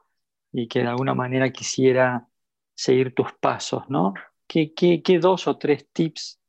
y 0.53 0.69
que 0.69 0.81
de 0.81 0.89
alguna 0.89 1.15
manera 1.15 1.51
quisiera 1.51 2.29
seguir 2.75 3.15
tus 3.15 3.33
pasos, 3.35 3.89
¿no? 3.89 4.15
¿Qué, 4.47 4.75
qué 4.75 5.19
dos 5.21 5.47
o 5.49 5.59
tres 5.59 5.89
tips 5.93 6.41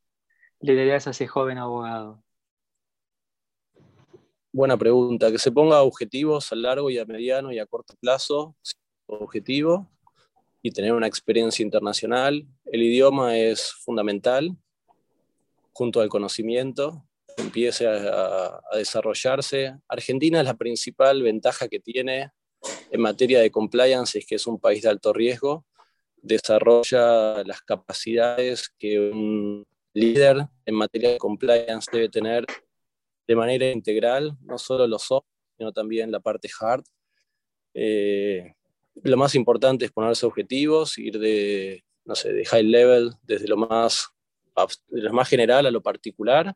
le 0.60 0.76
darías 0.76 1.08
a 1.08 1.12
ese 1.12 1.28
joven 1.28 1.58
abogado? 1.58 2.24
Buena 4.54 4.78
pregunta. 4.78 5.32
Que 5.32 5.38
se 5.38 5.52
ponga 5.52 5.82
objetivos 5.82 6.52
a 6.52 6.56
largo 6.56 6.90
y 6.90 6.98
a 6.98 7.06
mediano 7.06 7.54
y 7.54 7.60
a 7.60 7.66
corto 7.66 7.94
plazo, 8.00 8.56
objetivo, 9.08 9.90
y 10.62 10.72
tener 10.72 10.94
una 10.94 11.08
experiencia 11.08 11.64
internacional. 11.64 12.46
El 12.66 12.84
idioma 12.84 13.38
es 13.38 13.72
fundamental, 13.72 14.56
junto 15.72 16.02
al 16.02 16.10
conocimiento, 16.10 17.06
empiece 17.38 17.88
a, 17.88 18.62
a 18.72 18.78
desarrollarse. 18.78 19.78
Argentina 19.88 20.40
es 20.40 20.46
la 20.46 20.58
principal 20.58 21.24
ventaja 21.24 21.70
que 21.70 21.80
tiene 21.80 22.32
en 22.92 23.02
materia 23.02 23.40
de 23.40 23.52
compliance, 23.52 24.20
es 24.20 24.26
que 24.26 24.36
es 24.36 24.46
un 24.48 24.60
país 24.60 24.84
de 24.84 24.90
alto 24.90 25.14
riesgo, 25.14 25.66
desarrolla 26.22 27.44
las 27.46 27.62
capacidades 27.62 28.70
que 28.78 29.00
un 29.00 29.66
líder 29.94 30.48
en 30.66 30.76
materia 30.76 31.12
de 31.12 31.18
compliance 31.18 31.90
debe 31.92 32.10
tener 32.10 32.46
de 33.28 33.36
manera 33.36 33.70
integral, 33.72 34.38
no 34.42 34.58
solo 34.58 34.88
los 34.88 35.04
soft, 35.04 35.26
sino 35.58 35.72
también 35.72 36.12
la 36.12 36.20
parte 36.20 36.50
hard. 36.60 36.84
Eh, 37.74 38.54
lo 39.04 39.18
más 39.18 39.36
importante 39.36 39.86
es 39.86 39.92
ponerse 39.92 40.26
objetivos, 40.26 40.98
ir 40.98 41.20
de, 41.20 41.84
no 42.06 42.16
sé, 42.16 42.34
de 42.34 42.46
high 42.46 42.64
level, 42.64 43.12
desde 43.24 43.48
lo 43.48 43.58
más, 43.58 44.10
lo 44.90 45.14
más 45.14 45.30
general 45.30 45.66
a 45.66 45.72
lo 45.72 45.82
particular 45.82 46.56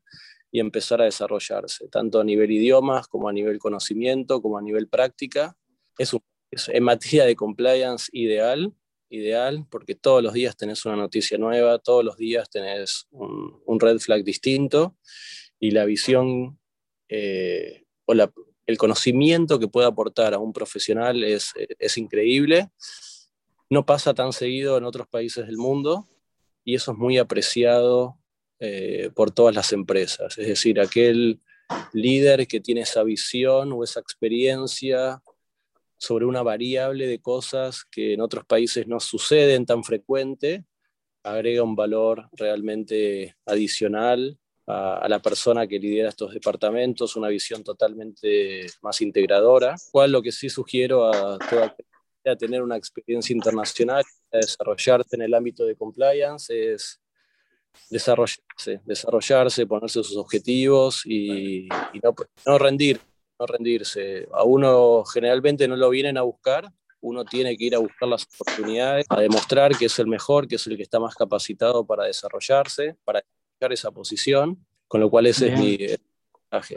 y 0.51 0.59
empezar 0.59 1.01
a 1.01 1.05
desarrollarse, 1.05 1.87
tanto 1.89 2.19
a 2.19 2.23
nivel 2.23 2.51
idiomas 2.51 3.07
como 3.07 3.29
a 3.29 3.33
nivel 3.33 3.59
conocimiento, 3.59 4.41
como 4.41 4.57
a 4.57 4.61
nivel 4.61 4.87
práctica. 4.87 5.55
Es 5.97 6.13
un 6.13 6.21
en 6.67 6.83
materia 6.83 7.25
de 7.25 7.35
compliance 7.35 8.09
ideal, 8.11 8.73
ideal, 9.09 9.65
porque 9.69 9.95
todos 9.95 10.23
los 10.23 10.33
días 10.33 10.55
tenés 10.55 10.85
una 10.85 10.95
noticia 10.95 11.37
nueva, 11.37 11.79
todos 11.79 12.03
los 12.03 12.17
días 12.17 12.49
tenés 12.49 13.07
un, 13.11 13.79
red 13.79 13.99
flag 13.99 14.23
distinto 14.23 14.95
y 15.59 15.71
la 15.71 15.85
visión 15.85 16.59
eh, 17.09 17.83
o 18.05 18.13
el 18.13 18.77
conocimiento 18.77 19.59
que 19.59 19.67
puede 19.67 19.87
aportar 19.87 20.33
a 20.33 20.39
un 20.39 20.53
profesional 20.53 21.23
es, 21.23 21.53
es 21.79 21.97
increíble. 21.97 22.69
No 23.69 23.85
pasa 23.85 24.13
tan 24.13 24.33
seguido 24.33 24.77
en 24.77 24.83
otros 24.83 25.07
países 25.07 25.45
del 25.47 25.57
mundo 25.57 26.07
y 26.63 26.75
eso 26.75 26.91
es 26.91 26.97
muy 26.97 27.17
apreciado 27.17 28.17
eh, 28.59 29.11
por 29.15 29.31
todas 29.31 29.53
las 29.55 29.73
empresas. 29.73 30.37
Es 30.37 30.47
decir, 30.47 30.79
aquel 30.79 31.39
líder 31.93 32.47
que 32.47 32.59
tiene 32.59 32.81
esa 32.81 33.03
visión 33.03 33.71
o 33.71 33.83
esa 33.83 33.99
experiencia 33.99 35.21
sobre 35.97 36.25
una 36.25 36.43
variable 36.43 37.07
de 37.07 37.19
cosas 37.19 37.85
que 37.85 38.13
en 38.13 38.21
otros 38.21 38.45
países 38.45 38.87
no 38.87 38.99
suceden 38.99 39.65
tan 39.65 39.83
frecuente, 39.83 40.65
agrega 41.23 41.63
un 41.63 41.75
valor 41.75 42.29
realmente 42.33 43.35
adicional 43.45 44.37
a, 44.67 45.07
la 45.07 45.19
persona 45.19 45.67
que 45.67 45.79
lidera 45.79 46.09
estos 46.09 46.33
departamentos, 46.33 47.15
una 47.15 47.27
visión 47.27 47.63
totalmente 47.63 48.67
más 48.81 49.01
integradora, 49.01 49.75
cual 49.91 50.11
lo 50.11 50.21
que 50.21 50.31
sí 50.31 50.49
sugiero 50.49 51.05
a 51.13 51.37
toda 51.37 51.75
a 52.27 52.35
tener 52.35 52.61
una 52.61 52.75
experiencia 52.75 53.35
internacional, 53.35 54.03
a 54.31 54.37
desarrollarse 54.37 55.15
en 55.15 55.21
el 55.21 55.33
ámbito 55.33 55.65
de 55.65 55.75
compliance, 55.75 56.73
es 56.73 56.99
desarrollarse, 57.89 58.81
desarrollarse, 58.85 59.67
ponerse 59.67 60.03
sus 60.03 60.17
objetivos 60.17 61.05
y, 61.05 61.67
no, 62.03 62.15
no, 62.45 62.57
rendir, 62.57 62.99
no 63.39 63.45
rendirse. 63.45 64.27
A 64.33 64.43
uno 64.43 65.03
generalmente 65.05 65.67
no 65.67 65.75
lo 65.75 65.89
vienen 65.89 66.17
a 66.17 66.23
buscar, 66.23 66.71
uno 67.01 67.23
tiene 67.23 67.55
que 67.55 67.65
ir 67.65 67.75
a 67.75 67.79
buscar 67.79 68.09
las 68.09 68.25
oportunidades, 68.39 69.05
a 69.09 69.19
demostrar 69.19 69.77
que 69.77 69.85
es 69.85 69.99
el 69.99 70.07
mejor, 70.07 70.47
que 70.47 70.55
es 70.55 70.65
el 70.65 70.77
que 70.77 70.83
está 70.83 70.99
más 70.99 71.15
capacitado 71.15 71.85
para 71.85 72.05
desarrollarse, 72.05 72.95
para 73.03 73.23
desarrollar 73.69 73.73
esa 73.73 73.91
posición, 73.91 74.65
con 74.87 75.01
lo 75.01 75.09
cual 75.09 75.27
ese 75.27 75.53
es 75.53 75.59
mi 75.59 75.77
mensaje. 76.51 76.75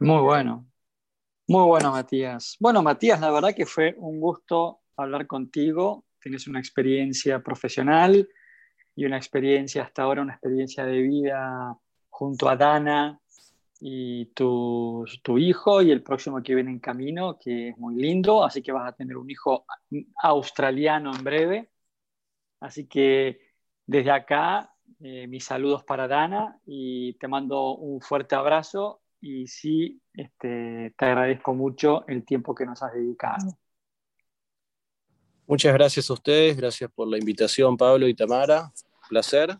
Muy 0.00 0.20
bueno, 0.20 0.66
muy 1.48 1.64
bueno 1.66 1.92
Matías. 1.92 2.56
Bueno 2.60 2.82
Matías, 2.82 3.20
la 3.20 3.30
verdad 3.30 3.54
que 3.54 3.66
fue 3.66 3.94
un 3.98 4.20
gusto 4.20 4.80
hablar 4.96 5.26
contigo, 5.26 6.04
tienes 6.20 6.46
una 6.46 6.58
experiencia 6.58 7.42
profesional, 7.42 8.28
y 8.96 9.04
una 9.04 9.18
experiencia 9.18 9.82
hasta 9.84 10.02
ahora, 10.02 10.22
una 10.22 10.32
experiencia 10.32 10.84
de 10.84 11.02
vida 11.02 11.78
junto 12.08 12.48
a 12.48 12.56
Dana 12.56 13.20
y 13.78 14.26
tu, 14.26 15.04
tu, 15.22 15.36
hijo 15.36 15.82
y 15.82 15.90
el 15.90 16.02
próximo 16.02 16.42
que 16.42 16.54
viene 16.54 16.70
en 16.70 16.80
camino, 16.80 17.38
que 17.38 17.68
es 17.68 17.78
muy 17.78 17.94
lindo, 17.96 18.42
así 18.42 18.62
que 18.62 18.72
vas 18.72 18.88
a 18.88 18.96
tener 18.96 19.18
un 19.18 19.30
hijo 19.30 19.66
australiano 20.22 21.14
en 21.14 21.22
breve. 21.22 21.70
Así 22.58 22.86
que 22.86 23.52
desde 23.84 24.10
acá, 24.10 24.74
eh, 25.08 25.28
mis 25.28 25.44
saludos 25.44 25.84
para 25.84 26.08
Dana 26.08 26.58
y 26.66 27.12
te 27.14 27.28
mando 27.28 27.76
un 27.76 28.00
fuerte 28.00 28.34
abrazo 28.34 29.02
y 29.20 29.46
sí, 29.46 30.02
este, 30.12 30.94
te 30.98 31.04
agradezco 31.04 31.54
mucho 31.54 32.04
el 32.08 32.24
tiempo 32.24 32.56
que 32.56 32.66
nos 32.66 32.82
has 32.82 32.92
dedicado. 32.92 33.56
Muchas 35.46 35.72
gracias 35.74 36.10
a 36.10 36.12
ustedes, 36.12 36.56
gracias 36.56 36.90
por 36.90 37.06
la 37.06 37.18
invitación 37.18 37.76
Pablo 37.76 38.08
y 38.08 38.14
Tamara, 38.14 38.72
placer. 39.08 39.56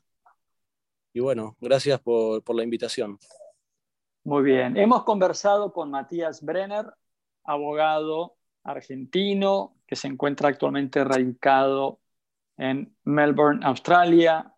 Y 1.13 1.21
bueno, 1.21 1.57
gracias 1.61 2.01
por, 2.01 2.43
por 2.43 2.57
la 2.57 2.65
invitación. 2.65 3.17
Muy 4.25 4.43
bien, 4.43 4.77
hemos 4.77 5.05
conversado 5.05 5.73
con 5.73 5.93
Matías 5.93 6.43
Brenner, 6.43 6.87
abogado 7.45 8.35
argentino 8.65 9.77
que 9.87 9.95
se 9.95 10.09
encuentra 10.09 10.49
actualmente 10.49 11.05
radicado 11.05 12.01
en 12.57 12.97
Melbourne, 13.05 13.65
Australia, 13.65 14.53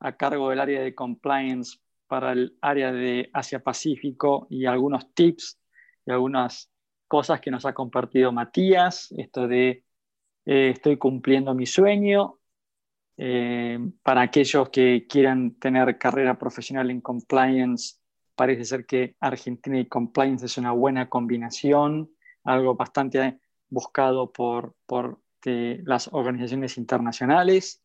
a 0.00 0.16
cargo 0.16 0.50
del 0.50 0.60
área 0.60 0.82
de 0.82 0.94
compliance 0.94 1.78
para 2.06 2.32
el 2.32 2.56
área 2.60 2.92
de 2.92 3.30
Asia-Pacífico 3.32 4.46
y 4.50 4.66
algunos 4.66 5.12
tips 5.14 5.58
y 6.06 6.10
algunas 6.10 6.70
cosas 7.06 7.40
que 7.40 7.50
nos 7.50 7.64
ha 7.66 7.74
compartido 7.74 8.32
Matías, 8.32 9.12
esto 9.16 9.48
de 9.48 9.84
eh, 10.46 10.70
estoy 10.70 10.96
cumpliendo 10.96 11.54
mi 11.54 11.66
sueño. 11.66 12.38
Eh, 13.16 13.78
para 14.02 14.22
aquellos 14.22 14.70
que 14.70 15.06
quieran 15.08 15.56
tener 15.56 15.98
carrera 15.98 16.38
profesional 16.38 16.90
en 16.90 17.00
compliance, 17.00 17.96
parece 18.34 18.64
ser 18.64 18.86
que 18.86 19.16
Argentina 19.20 19.78
y 19.78 19.86
compliance 19.86 20.46
es 20.46 20.56
una 20.56 20.72
buena 20.72 21.08
combinación, 21.08 22.10
algo 22.44 22.76
bastante 22.76 23.40
buscado 23.68 24.32
por, 24.32 24.74
por 24.86 25.20
eh, 25.44 25.82
las 25.84 26.08
organizaciones 26.12 26.78
internacionales. 26.78 27.82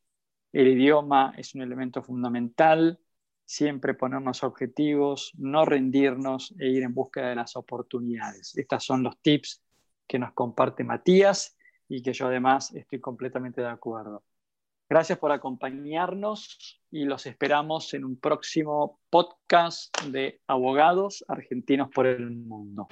El 0.54 0.68
idioma 0.68 1.34
es 1.36 1.56
un 1.56 1.64
elemento 1.64 2.04
fundamental, 2.04 3.00
siempre 3.44 3.96
ponernos 3.96 4.44
objetivos, 4.44 5.32
no 5.36 5.66
rendirnos 5.66 6.54
e 6.60 6.68
ir 6.68 6.84
en 6.84 6.94
búsqueda 6.94 7.30
de 7.30 7.36
las 7.36 7.56
oportunidades. 7.56 8.56
Estos 8.56 8.86
son 8.86 9.02
los 9.02 9.20
tips 9.20 9.64
que 10.08 10.20
nos 10.20 10.32
comparte 10.34 10.84
Matías 10.84 11.58
y 11.90 12.04
que 12.04 12.14
yo 12.14 12.28
además 12.28 12.72
estoy 12.76 13.02
completamente 13.02 13.62
de 13.62 13.68
acuerdo. 13.68 14.24
Gracias 14.88 15.18
por 15.18 15.32
acompañarnos 15.32 16.80
y 16.92 17.06
los 17.06 17.26
esperamos 17.26 17.92
en 17.96 18.06
un 18.06 18.20
próximo 18.20 19.00
podcast 19.10 20.00
de 20.04 20.40
Abogados 20.46 21.26
Argentinos 21.28 21.90
por 21.90 22.06
el 22.06 22.30
Mundo. 22.30 22.90